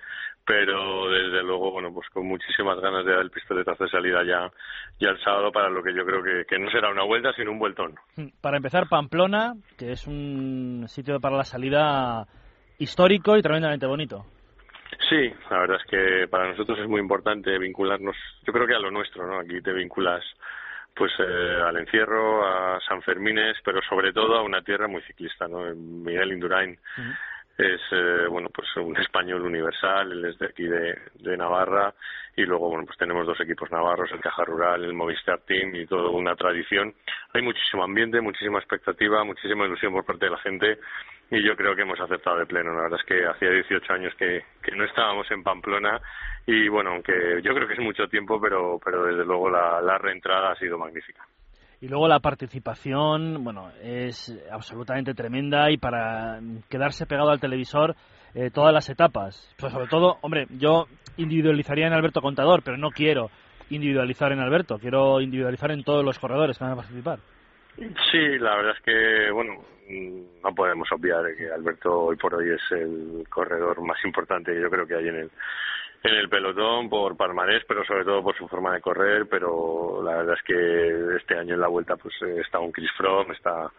[0.44, 4.50] pero desde luego, bueno, pues con muchísimas ganas de dar el pistoletazo de salida ya,
[4.98, 7.52] ya el sábado para lo que yo creo que, que no será una vuelta sino
[7.52, 7.94] un vueltón.
[8.40, 12.26] Para empezar, Pamplona, que es un sitio para la salida
[12.78, 14.24] histórico y tremendamente bonito.
[15.08, 18.16] Sí, la verdad es que para nosotros es muy importante vincularnos,
[18.46, 19.40] yo creo que a lo nuestro, ¿no?
[19.40, 20.24] Aquí te vinculas
[20.96, 25.46] pues eh, al encierro, a San Fermines, pero sobre todo a una tierra muy ciclista,
[25.46, 25.74] ¿no?
[25.74, 26.78] Miguel Indurain
[27.58, 31.94] es, eh, bueno, pues un español universal, él es de aquí de, de Navarra
[32.34, 35.86] y luego, bueno, pues tenemos dos equipos navarros, el Caja Rural, el Movistar Team y
[35.86, 36.94] toda una tradición.
[37.34, 40.78] Hay muchísimo ambiente, muchísima expectativa, muchísima ilusión por parte de la gente
[41.30, 42.72] y yo creo que hemos aceptado de pleno.
[42.74, 46.00] La verdad es que hacía 18 años que, que no estábamos en Pamplona
[46.46, 49.98] y bueno, aunque yo creo que es mucho tiempo, pero, pero desde luego la, la
[49.98, 51.26] reentrada ha sido magnífica.
[51.80, 57.94] Y luego la participación, bueno, es absolutamente tremenda y para quedarse pegado al televisor
[58.34, 59.52] eh, todas las etapas.
[59.58, 63.30] Pero sobre todo, hombre, yo individualizaría en Alberto Contador, pero no quiero
[63.68, 67.18] individualizar en Alberto, quiero individualizar en todos los corredores que van a participar.
[67.76, 72.50] Sí, la verdad es que, bueno, mm, no podemos obviar que Alberto hoy por hoy
[72.50, 75.30] es el corredor más importante que yo creo que hay en el,
[76.02, 80.16] en el pelotón por palmarés, pero sobre todo por su forma de correr, pero la
[80.16, 83.70] verdad es que este año en la vuelta pues está un Chris Froome, está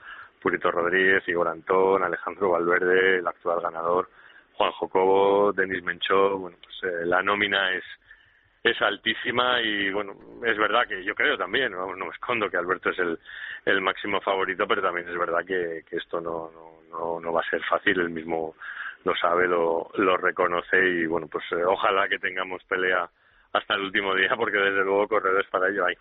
[0.42, 4.10] Purito Rodríguez, Igor Antón, Alejandro Valverde, el actual ganador,
[4.54, 7.84] Juan Jocobo, Denis Menchó, bueno, pues eh, la nómina es
[8.72, 10.14] es altísima y bueno,
[10.46, 13.20] es verdad que yo creo también, no, no me escondo que Alberto es el,
[13.66, 16.52] el máximo favorito, pero también es verdad que, esto no,
[16.90, 18.56] no, no, va a ser fácil, el mismo
[19.04, 23.10] lo sabe, lo, lo reconoce y bueno, pues eh, ojalá que tengamos pelea
[23.54, 25.96] hasta el último día porque desde luego corredores para ello hay.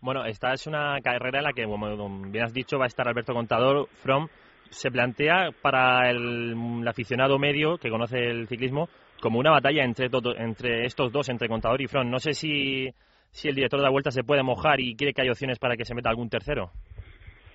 [0.00, 3.08] Bueno, esta es una carrera en la que, como bien has dicho, va a estar
[3.08, 4.28] Alberto Contador, From.
[4.68, 8.88] Se plantea para el aficionado medio que conoce el ciclismo
[9.20, 10.08] como una batalla entre,
[10.38, 12.10] entre estos dos, entre Contador y From.
[12.10, 12.88] No sé si,
[13.30, 15.76] si el director de la vuelta se puede mojar y quiere que haya opciones para
[15.76, 16.70] que se meta algún tercero.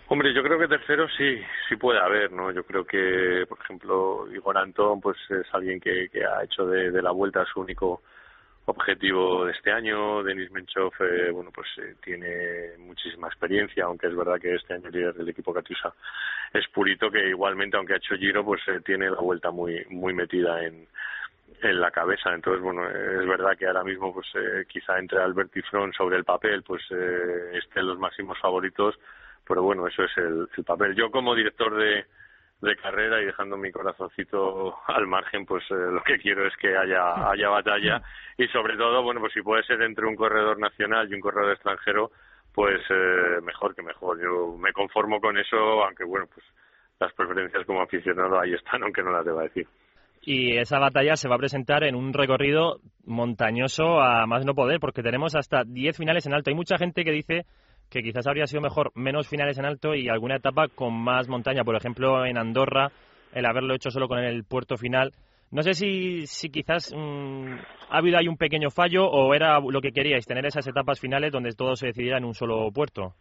[0.08, 1.38] Hombre, yo creo que tercero sí,
[1.68, 2.52] sí puede haber, ¿no?
[2.52, 7.02] Yo creo que, por ejemplo, Igor Antón, pues es alguien que, ha hecho de, de
[7.02, 8.02] la vuelta su único
[8.70, 10.24] objetivo de este año.
[10.24, 14.88] Denis Menchov, eh, bueno, pues eh, tiene muchísima experiencia, aunque es verdad que este año
[14.88, 15.94] el líder del equipo Catiusa
[16.54, 20.14] es Purito, que igualmente, aunque ha hecho Giro, pues eh, tiene la vuelta muy, muy
[20.14, 20.88] metida en,
[21.62, 22.34] en la cabeza.
[22.34, 26.18] Entonces, bueno, es verdad que ahora mismo, pues eh, quizá entre Albert y Front sobre
[26.18, 29.00] el papel, pues eh, estén los máximos favoritos,
[29.48, 30.96] pero bueno, eso es el, el papel.
[30.96, 32.06] Yo como director de,
[32.62, 36.76] de carrera y dejando mi corazoncito al margen, pues eh, lo que quiero es que
[36.76, 38.02] haya, haya batalla
[38.38, 41.54] y sobre todo, bueno, pues si puede ser entre un corredor nacional y un corredor
[41.54, 42.12] extranjero,
[42.54, 44.20] pues eh, mejor que mejor.
[44.22, 46.46] Yo me conformo con eso, aunque bueno, pues
[47.00, 49.68] las preferencias como aficionado ahí están, aunque no las deba decir.
[50.22, 54.80] Y esa batalla se va a presentar en un recorrido montañoso a más no poder,
[54.80, 56.50] porque tenemos hasta 10 finales en alto.
[56.50, 57.46] Hay mucha gente que dice
[57.90, 61.64] que quizás habría sido mejor menos finales en alto y alguna etapa con más montaña.
[61.64, 62.92] Por ejemplo, en Andorra,
[63.34, 65.14] el haberlo hecho solo con el puerto final.
[65.52, 67.54] No sé si, si quizás mmm,
[67.90, 71.32] ha habido ahí un pequeño fallo o era lo que queríais, tener esas etapas finales
[71.32, 73.16] donde todo se decidiera en un solo puerto.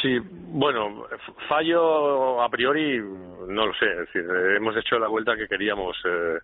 [0.00, 1.06] Sí, bueno,
[1.48, 3.86] fallo a priori no lo sé.
[3.90, 4.24] Es decir,
[4.56, 6.38] hemos hecho la vuelta que queríamos eh,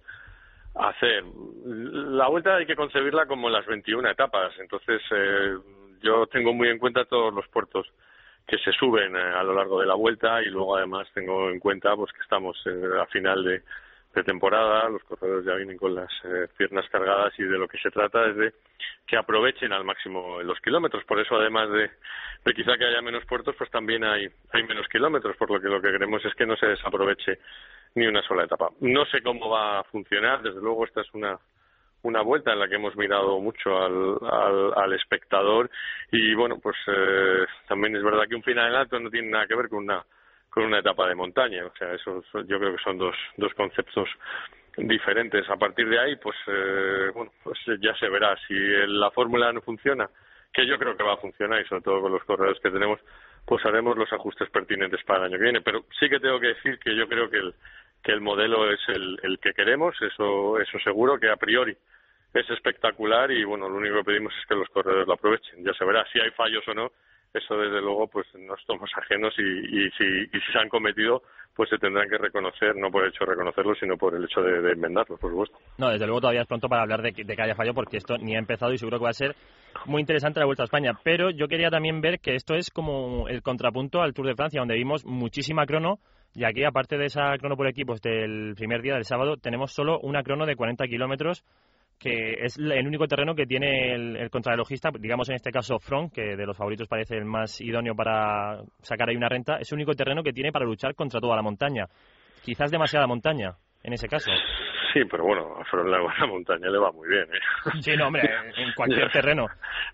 [0.74, 1.24] hacer.
[1.64, 4.52] La vuelta hay que concebirla como las 21 etapas.
[4.58, 5.56] Entonces, eh,
[6.02, 7.86] yo tengo muy en cuenta todos los puertos
[8.46, 11.60] que se suben eh, a lo largo de la vuelta y luego además tengo en
[11.60, 13.62] cuenta pues que estamos eh, a final de,
[14.14, 17.78] de temporada, los corredores ya vienen con las eh, piernas cargadas y de lo que
[17.78, 18.54] se trata es de
[19.06, 21.04] que aprovechen al máximo los kilómetros.
[21.04, 21.90] Por eso, además de,
[22.44, 25.68] de quizá que haya menos puertos, pues también hay, hay menos kilómetros, por lo que
[25.68, 27.38] lo que queremos es que no se desaproveche
[27.94, 28.70] ni una sola etapa.
[28.80, 31.38] No sé cómo va a funcionar, desde luego esta es una
[32.02, 35.68] una vuelta en la que hemos mirado mucho al, al, al espectador
[36.12, 39.56] y bueno pues eh, también es verdad que un final alto no tiene nada que
[39.56, 40.04] ver con una
[40.50, 41.64] con una etapa de montaña.
[41.66, 44.08] O sea eso yo creo que son dos dos conceptos
[44.76, 45.48] diferentes.
[45.48, 48.36] A partir de ahí pues eh, bueno pues ya se verá.
[48.46, 50.08] Si la fórmula no funciona
[50.52, 53.00] que yo creo que va a funcionar y sobre todo con los corredores que tenemos
[53.44, 55.60] pues haremos los ajustes pertinentes para el año que viene.
[55.62, 57.54] Pero sí que tengo que decir que yo creo que el
[58.02, 61.76] que el modelo es el, el que queremos, eso, eso seguro, que a priori
[62.34, 65.64] es espectacular y bueno, lo único que pedimos es que los corredores lo aprovechen.
[65.64, 66.92] Ya se verá si hay fallos o no,
[67.34, 71.22] eso desde luego pues no somos ajenos y, y, si, y si se han cometido
[71.54, 74.40] pues se tendrán que reconocer, no por el hecho de reconocerlos, sino por el hecho
[74.40, 75.58] de, de enmendarlos, por supuesto.
[75.76, 78.16] No, desde luego todavía es pronto para hablar de de que haya fallo porque esto
[78.16, 79.34] ni ha empezado y seguro que va a ser
[79.86, 80.92] muy interesante la Vuelta a España.
[81.02, 84.60] Pero yo quería también ver que esto es como el contrapunto al Tour de Francia,
[84.60, 85.98] donde vimos muchísima crono
[86.34, 89.98] y aquí, aparte de esa crono por equipos del primer día del sábado, tenemos solo
[90.00, 91.42] una crono de 40 kilómetros,
[91.98, 96.12] que es el único terreno que tiene el, el contrarrelojista, digamos en este caso Front,
[96.12, 99.76] que de los favoritos parece el más idóneo para sacar ahí una renta, es el
[99.76, 101.86] único terreno que tiene para luchar contra toda la montaña.
[102.44, 104.30] Quizás demasiada montaña, en ese caso.
[104.98, 107.22] Sí, pero bueno, a Front la buena montaña le va muy bien.
[107.32, 107.70] ¿eh?
[107.80, 109.46] Sí, no, hombre, en cualquier terreno.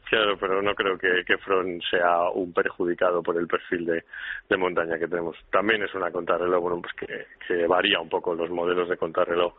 [0.09, 4.05] Claro, pero no creo que, que Front sea un perjudicado por el perfil de,
[4.49, 5.37] de montaña que tenemos.
[5.51, 9.55] También es una contrarreloj, bueno, pues que, que varía un poco los modelos de contrarreloj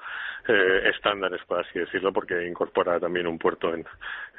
[0.48, 3.86] eh, estándares, por así decirlo, porque incorpora también un puerto en,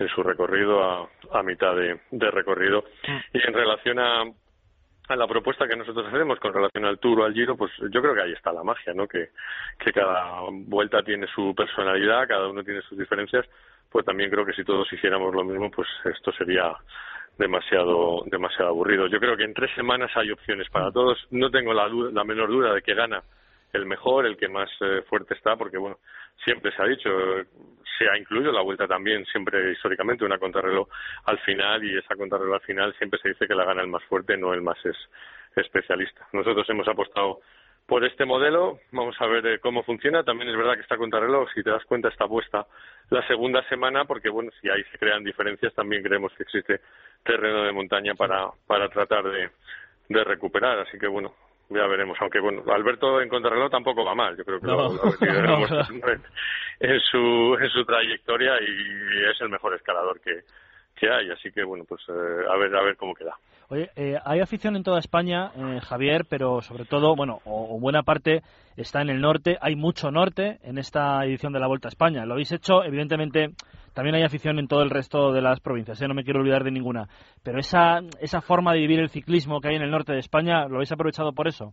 [0.01, 2.85] en su recorrido a, a mitad de, de recorrido.
[3.33, 4.25] Y en relación a
[5.09, 8.03] a la propuesta que nosotros hacemos con relación al Tour o al Giro, pues yo
[8.03, 9.07] creo que ahí está la magia, ¿no?
[9.07, 9.31] Que,
[9.95, 13.47] cada vuelta tiene su personalidad, cada uno tiene sus diferencias,
[13.91, 16.73] pues también creo que si todos hiciéramos lo mismo, pues esto sería
[17.39, 19.07] demasiado demasiado aburrido.
[19.07, 21.19] Yo creo que en tres semanas hay opciones para todos.
[21.31, 23.23] No tengo la, la menor duda de que gana
[23.73, 25.99] el mejor, el que más eh, fuerte está, porque bueno,
[26.45, 27.11] siempre se ha dicho,
[27.99, 30.89] se ha incluido la vuelta también, siempre históricamente, una contrarreloj
[31.25, 34.03] al final, y esa contrarreloj al final siempre se dice que la gana el más
[34.05, 34.97] fuerte, no el más es,
[35.57, 36.27] especialista.
[36.33, 37.41] Nosotros hemos apostado
[37.87, 40.25] por este modelo, vamos a ver eh, cómo funciona.
[40.25, 42.67] También es verdad que esta contrarreloj, si te das cuenta, está puesta
[43.11, 46.81] la segunda semana, porque bueno, si ahí se crean diferencias, también creemos que existe
[47.23, 49.51] terreno de montaña para, para tratar de,
[50.09, 50.81] de recuperar.
[50.81, 51.35] Así que bueno,
[51.71, 52.17] ya veremos.
[52.21, 54.37] Aunque bueno, Alberto en contrarreloj tampoco va mal.
[54.37, 54.95] Yo creo que lo, No.
[54.95, 55.43] lo en
[56.01, 56.07] No.
[56.81, 60.41] en su, en su trayectoria y es el mejor escalador que,
[60.95, 61.31] que hay.
[61.31, 62.13] Así que bueno, pues eh,
[62.51, 63.35] a ver a ver cómo queda.
[63.69, 67.81] Oye, eh, hay afición en toda España, eh, Javier, pero sobre todo, bueno, o, o
[67.81, 68.43] buena parte
[68.77, 69.59] está en el norte.
[69.61, 72.25] Hay mucho norte en esta edición de la Vuelta a España.
[72.25, 73.51] Lo habéis hecho, evidentemente,
[73.97, 76.07] también hay afición en todo el resto de las provincias, ¿eh?
[76.07, 77.07] no me quiero olvidar de ninguna.
[77.43, 80.69] Pero esa, esa forma de vivir el ciclismo que hay en el norte de España,
[80.69, 81.73] ¿lo habéis aprovechado por eso?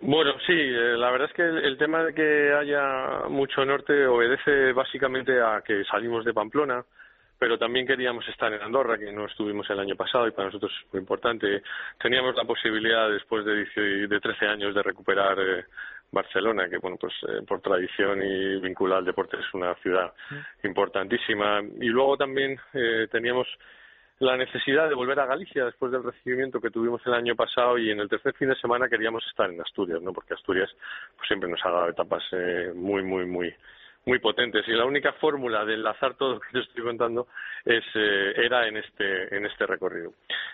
[0.00, 4.06] Bueno, sí, eh, la verdad es que el, el tema de que haya mucho norte
[4.06, 6.82] obedece básicamente a que salimos de Pamplona,
[7.38, 10.72] pero también queríamos estar en Andorra, que no estuvimos el año pasado y para nosotros
[10.80, 11.62] es muy importante.
[12.00, 15.64] Teníamos la posibilidad, después de, 10 de 13 años, de recuperar eh,
[16.12, 20.12] Barcelona, que bueno, pues eh, por tradición y vinculada al deporte es una ciudad
[20.62, 21.60] importantísima.
[21.80, 23.46] Y luego también eh, teníamos
[24.18, 27.90] la necesidad de volver a Galicia después del recibimiento que tuvimos el año pasado y
[27.90, 30.12] en el tercer fin de semana queríamos estar en Asturias, ¿no?
[30.12, 30.70] Porque Asturias
[31.16, 33.54] pues, siempre nos ha dado etapas eh, muy, muy, muy
[34.06, 37.26] muy potentes y la única fórmula de enlazar todo lo que te estoy contando
[37.64, 40.12] es eh, era en este en este recorrido.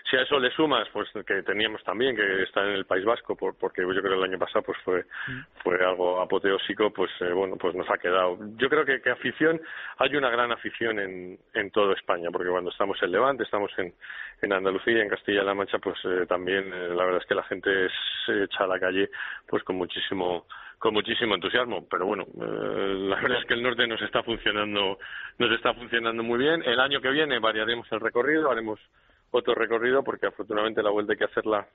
[0.09, 3.35] Si a eso le sumas pues que teníamos también que estar en el País Vasco
[3.35, 5.05] por, porque yo creo que el año pasado pues fue
[5.63, 8.39] fue algo apoteósico pues eh, bueno pues nos ha quedado.
[8.57, 9.61] Yo creo que, que afición
[9.99, 13.93] hay una gran afición en en toda España porque cuando estamos en Levante estamos en
[14.41, 17.87] en Andalucía en Castilla-La Mancha pues eh, también eh, la verdad es que la gente
[18.25, 19.11] se echa a la calle
[19.47, 20.47] pues con muchísimo
[20.83, 24.97] con muchísimo entusiasmo pero bueno eh, la verdad es que el norte nos está funcionando
[25.39, 28.81] nos está funcionando muy bien el año que viene variaremos el recorrido haremos
[29.31, 31.65] otro recorrido porque afortunadamente la vuelta hay que hacerla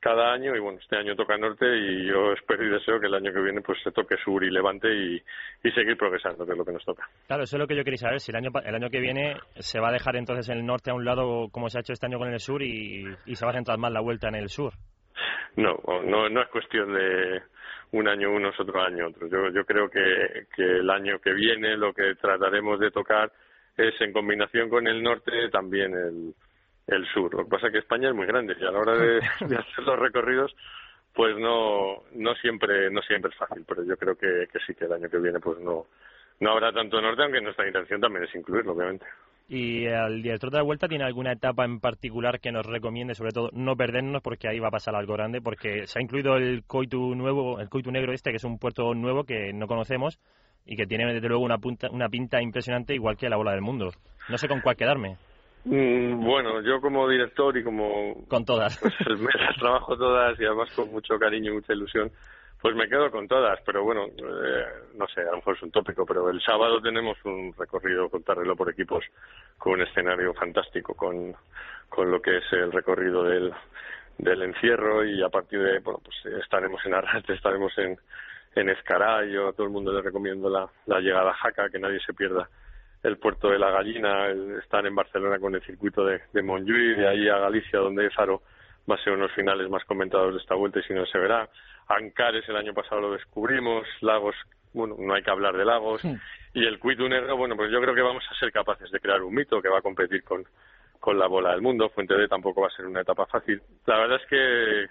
[0.00, 3.14] cada año y bueno este año toca norte y yo espero y deseo que el
[3.14, 5.22] año que viene pues se toque sur y levante y,
[5.62, 7.84] y seguir progresando que es lo que nos toca Claro, eso es lo que yo
[7.84, 8.18] quería saber.
[8.18, 10.94] Si el año, el año que viene se va a dejar entonces el norte a
[10.94, 13.52] un lado, como se ha hecho este año con el sur, y, y se va
[13.52, 14.72] a centrar más la vuelta en el sur.
[15.56, 17.42] No, no, no es cuestión de
[17.92, 19.30] un año unos, otro año otros.
[19.30, 23.32] Yo, yo creo que, que el año que viene lo que trataremos de tocar
[23.76, 26.34] es en combinación con el norte también el,
[26.86, 27.32] el sur.
[27.34, 29.56] Lo que pasa es que España es muy grande y a la hora de, de
[29.56, 30.54] hacer los recorridos
[31.14, 34.84] pues no no siempre no siempre es fácil, pero yo creo que, que sí que
[34.84, 35.86] el año que viene pues no
[36.40, 39.06] no habrá tanto norte, aunque nuestra intención también es incluirlo, obviamente.
[39.50, 43.32] ¿Y el director de la vuelta tiene alguna etapa en particular que nos recomiende, sobre
[43.32, 45.40] todo no perdernos, porque ahí va a pasar algo grande?
[45.40, 48.92] Porque se ha incluido el Coitu nuevo, el Coitu negro este, que es un puerto
[48.94, 50.18] nuevo que no conocemos
[50.66, 53.62] y que tiene desde luego una, punta, una pinta impresionante, igual que la bola del
[53.62, 53.90] mundo.
[54.28, 55.16] No sé con cuál quedarme.
[55.64, 58.78] Mm, Bueno, yo como director y como Con todas.
[58.80, 62.10] pues me las trabajo todas y además con mucho cariño y mucha ilusión,
[62.60, 65.70] pues me quedo con todas, pero bueno, eh, no sé, a lo mejor es un
[65.70, 69.04] tópico, pero el sábado tenemos un recorrido con Tarrelo por equipos
[69.56, 71.34] con un escenario fantástico, con,
[71.88, 73.52] con lo que es el recorrido del,
[74.18, 77.96] del encierro y a partir de, bueno, pues estaremos en Arrastre, estaremos en,
[78.56, 81.78] en Escará, yo a todo el mundo le recomiendo la, la llegada a Jaca, que
[81.78, 82.48] nadie se pierda
[83.04, 86.96] el puerto de la Gallina, el estar en Barcelona con el circuito de, de Montjuïc,
[86.96, 88.42] de ahí a Galicia, donde hay Faro
[88.90, 91.06] va a ser uno de los finales más comentados de esta vuelta y si no
[91.06, 91.48] se verá.
[91.88, 94.36] Ancares el año pasado lo descubrimos, Lagos,
[94.72, 96.02] bueno, no hay que hablar de Lagos.
[96.54, 99.22] Y el Cuitu Negro, bueno, pues yo creo que vamos a ser capaces de crear
[99.22, 100.44] un mito que va a competir con,
[101.00, 101.88] con la bola del mundo.
[101.90, 103.60] Fuente D tampoco va a ser una etapa fácil.
[103.86, 104.86] La verdad es que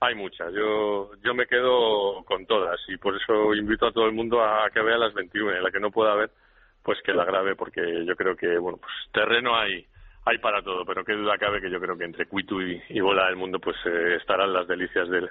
[0.00, 0.52] hay muchas.
[0.52, 4.68] Yo, yo me quedo con todas y por eso invito a todo el mundo a
[4.70, 5.52] que vea las 21.
[5.52, 6.30] En la que no pueda ver,
[6.82, 9.86] pues que la grabe porque yo creo que, bueno, pues terreno hay
[10.28, 12.98] hay para todo, pero qué duda cabe que yo creo que entre Cuitu y, y
[12.98, 15.30] Bola del Mundo pues eh, estarán las delicias del,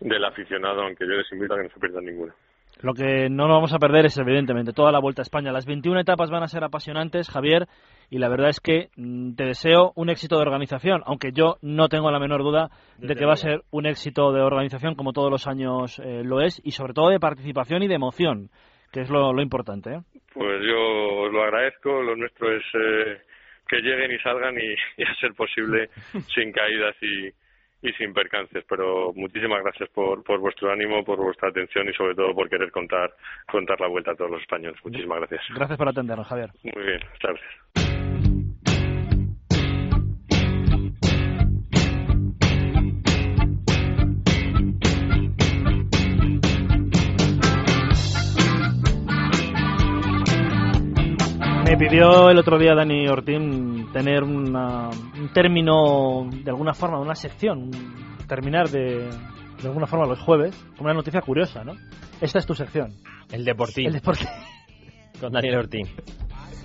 [0.00, 2.34] del aficionado, aunque yo les invito a que no se pierdan ninguna.
[2.80, 5.50] Lo que no nos vamos a perder es, evidentemente, toda la Vuelta a España.
[5.50, 7.66] Las 21 etapas van a ser apasionantes, Javier,
[8.08, 11.88] y la verdad es que mm, te deseo un éxito de organización, aunque yo no
[11.88, 15.30] tengo la menor duda de que va a ser un éxito de organización, como todos
[15.30, 18.48] los años eh, lo es, y sobre todo de participación y de emoción,
[18.92, 19.94] que es lo, lo importante.
[19.94, 20.00] ¿eh?
[20.32, 23.18] Pues yo os lo agradezco, lo nuestro es eh,
[23.68, 25.90] que lleguen y salgan y, y a ser posible
[26.32, 27.28] sin caídas y,
[27.82, 28.64] y sin percances.
[28.68, 32.70] Pero muchísimas gracias por, por vuestro ánimo, por vuestra atención y sobre todo por querer
[32.70, 33.12] contar,
[33.50, 34.78] contar la vuelta a todos los españoles.
[34.84, 35.42] Muchísimas gracias.
[35.54, 36.50] Gracias por atendernos, Javier.
[36.62, 37.87] Muy bien, muchas gracias.
[51.78, 57.70] Pidió el otro día Dani Ortín tener una- un término, de alguna forma, una sección,
[58.26, 59.08] terminar de,
[59.62, 61.74] de alguna forma los jueves, con una noticia curiosa, ¿no?
[62.20, 62.92] Esta es tu sección.
[63.30, 63.86] El Deportín.
[63.86, 64.26] El Deportín.
[65.20, 65.86] Con Daniel Ortín.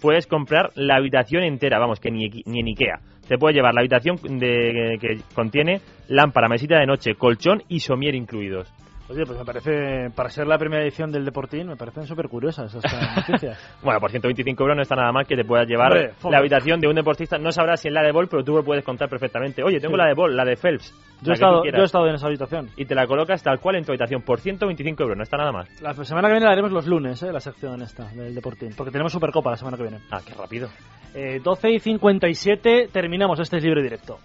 [0.00, 3.00] puedes comprar la habitación entera, vamos, que ni, ni en Ikea.
[3.28, 8.14] Te puedes llevar la habitación de, que contiene lámpara, mesita de noche, colchón y somier
[8.14, 8.72] incluidos.
[9.10, 12.74] Oye, pues me parece, para ser la primera edición del Deportín, me parecen súper curiosas
[12.74, 13.58] estas noticias.
[13.82, 16.78] Bueno, por 125 euros no está nada mal que te puedas llevar Hombre, la habitación
[16.80, 17.38] de un deportista.
[17.38, 19.62] No sabrás si es la de bol, pero tú me puedes contar perfectamente.
[19.62, 19.98] Oye, tengo Sí.
[19.98, 20.94] la de bol, la de Phelps.
[21.22, 22.68] Yo he, estado, yo he estado en esa habitación.
[22.76, 25.52] Y te la colocas tal cual en tu habitación por 125 euros, no está nada
[25.52, 25.66] mal.
[25.80, 27.32] La semana que viene la haremos los lunes, ¿eh?
[27.32, 29.98] la sección esta del Deportín, porque tenemos Supercopa la semana que viene.
[30.10, 30.68] Ah, qué rápido.
[31.14, 34.18] Eh, 12 y 57 terminamos este libre directo.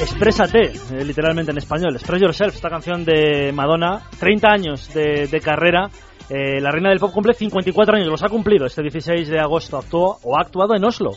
[0.00, 1.94] Exprésate, eh, literalmente en español.
[1.96, 4.02] Express Yourself, esta canción de Madonna.
[4.18, 5.90] 30 años de, de carrera.
[6.30, 8.66] Eh, la reina del pop cumple 54 años, los ha cumplido.
[8.66, 11.12] Este 16 de agosto actuó o ha actuado en Oslo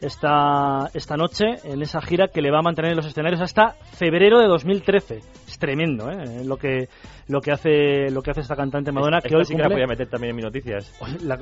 [0.00, 3.74] esta, esta noche en esa gira que le va a mantener en los escenarios hasta
[3.96, 5.18] febrero de 2013.
[5.48, 6.44] Es tremendo, ¿eh?
[6.44, 6.88] Lo que,
[7.28, 9.72] lo que hace lo que hace esta cantante Madonna que hoy sí que la cumple-
[9.74, 10.92] podía meter también en mis noticias.
[11.24, 11.38] La-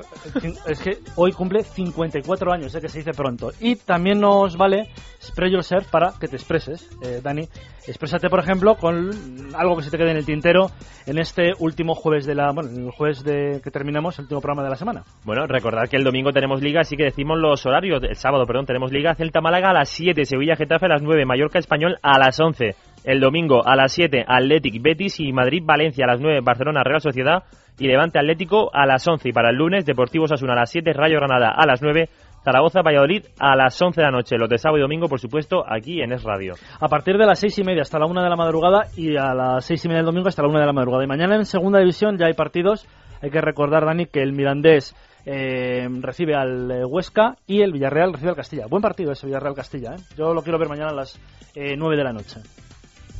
[0.69, 3.51] es que hoy cumple 54 años, sé que se dice pronto.
[3.61, 7.49] Y también nos vale Express Yourself para que te expreses, eh, Dani.
[7.87, 9.11] Exprésate, por ejemplo, con
[9.55, 10.71] algo que se te quede en el tintero
[11.07, 12.51] en este último jueves de la.
[12.53, 15.03] Bueno, en el jueves de que terminamos, el último programa de la semana.
[15.25, 18.03] Bueno, recordad que el domingo tenemos liga, así que decimos los horarios.
[18.03, 21.25] El sábado, perdón, tenemos liga Celta Málaga a las 7, Sevilla Getafe a las 9,
[21.25, 22.75] Mallorca Español a las 11.
[23.05, 27.01] El domingo a las 7, Athletic Betis y Madrid Valencia a las 9, Barcelona Real
[27.01, 27.45] Sociedad
[27.79, 29.29] y Levante Atlético a las 11.
[29.29, 32.09] Y para el lunes, Deportivo Osasuna a las 7, Rayo Granada a las 9,
[32.45, 34.37] Zaragoza Valladolid a las 11 de la noche.
[34.37, 36.55] Los de sábado y domingo, por supuesto, aquí en Es Radio.
[36.79, 39.35] A partir de las seis y media hasta la una de la madrugada y a
[39.35, 41.05] las seis y media del domingo hasta la una de la madrugada.
[41.05, 42.87] Y mañana en segunda división ya hay partidos.
[43.23, 44.95] Hay que recordar, Dani, que el Mirandés
[45.27, 48.67] eh, recibe al eh, Huesca y el Villarreal recibe al Castilla.
[48.67, 49.95] Buen partido ese Villarreal-Castilla.
[49.95, 50.01] ¿eh?
[50.17, 51.21] Yo lo quiero ver mañana a las
[51.55, 52.41] eh, nueve de la noche.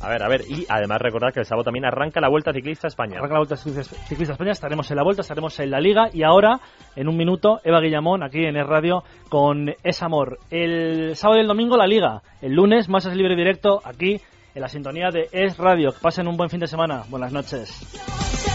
[0.01, 2.87] A ver, a ver, y además recordad que el sábado también arranca la Vuelta Ciclista
[2.87, 3.17] España.
[3.17, 6.23] Arranca la Vuelta Ciclista Ciclista España, estaremos en la Vuelta, estaremos en la Liga y
[6.23, 6.59] ahora,
[6.95, 10.37] en un minuto, Eva Guillamón aquí en Es Radio con Es Amor.
[10.51, 14.19] El sábado y el domingo la Liga, el lunes más es libre directo aquí
[14.53, 15.91] en la sintonía de Es Radio.
[15.93, 17.03] Que pasen un buen fin de semana.
[17.09, 18.54] Buenas noches.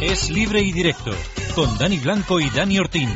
[0.00, 1.10] Es libre y directo
[1.54, 3.10] con Dani Blanco y Dani Ortín.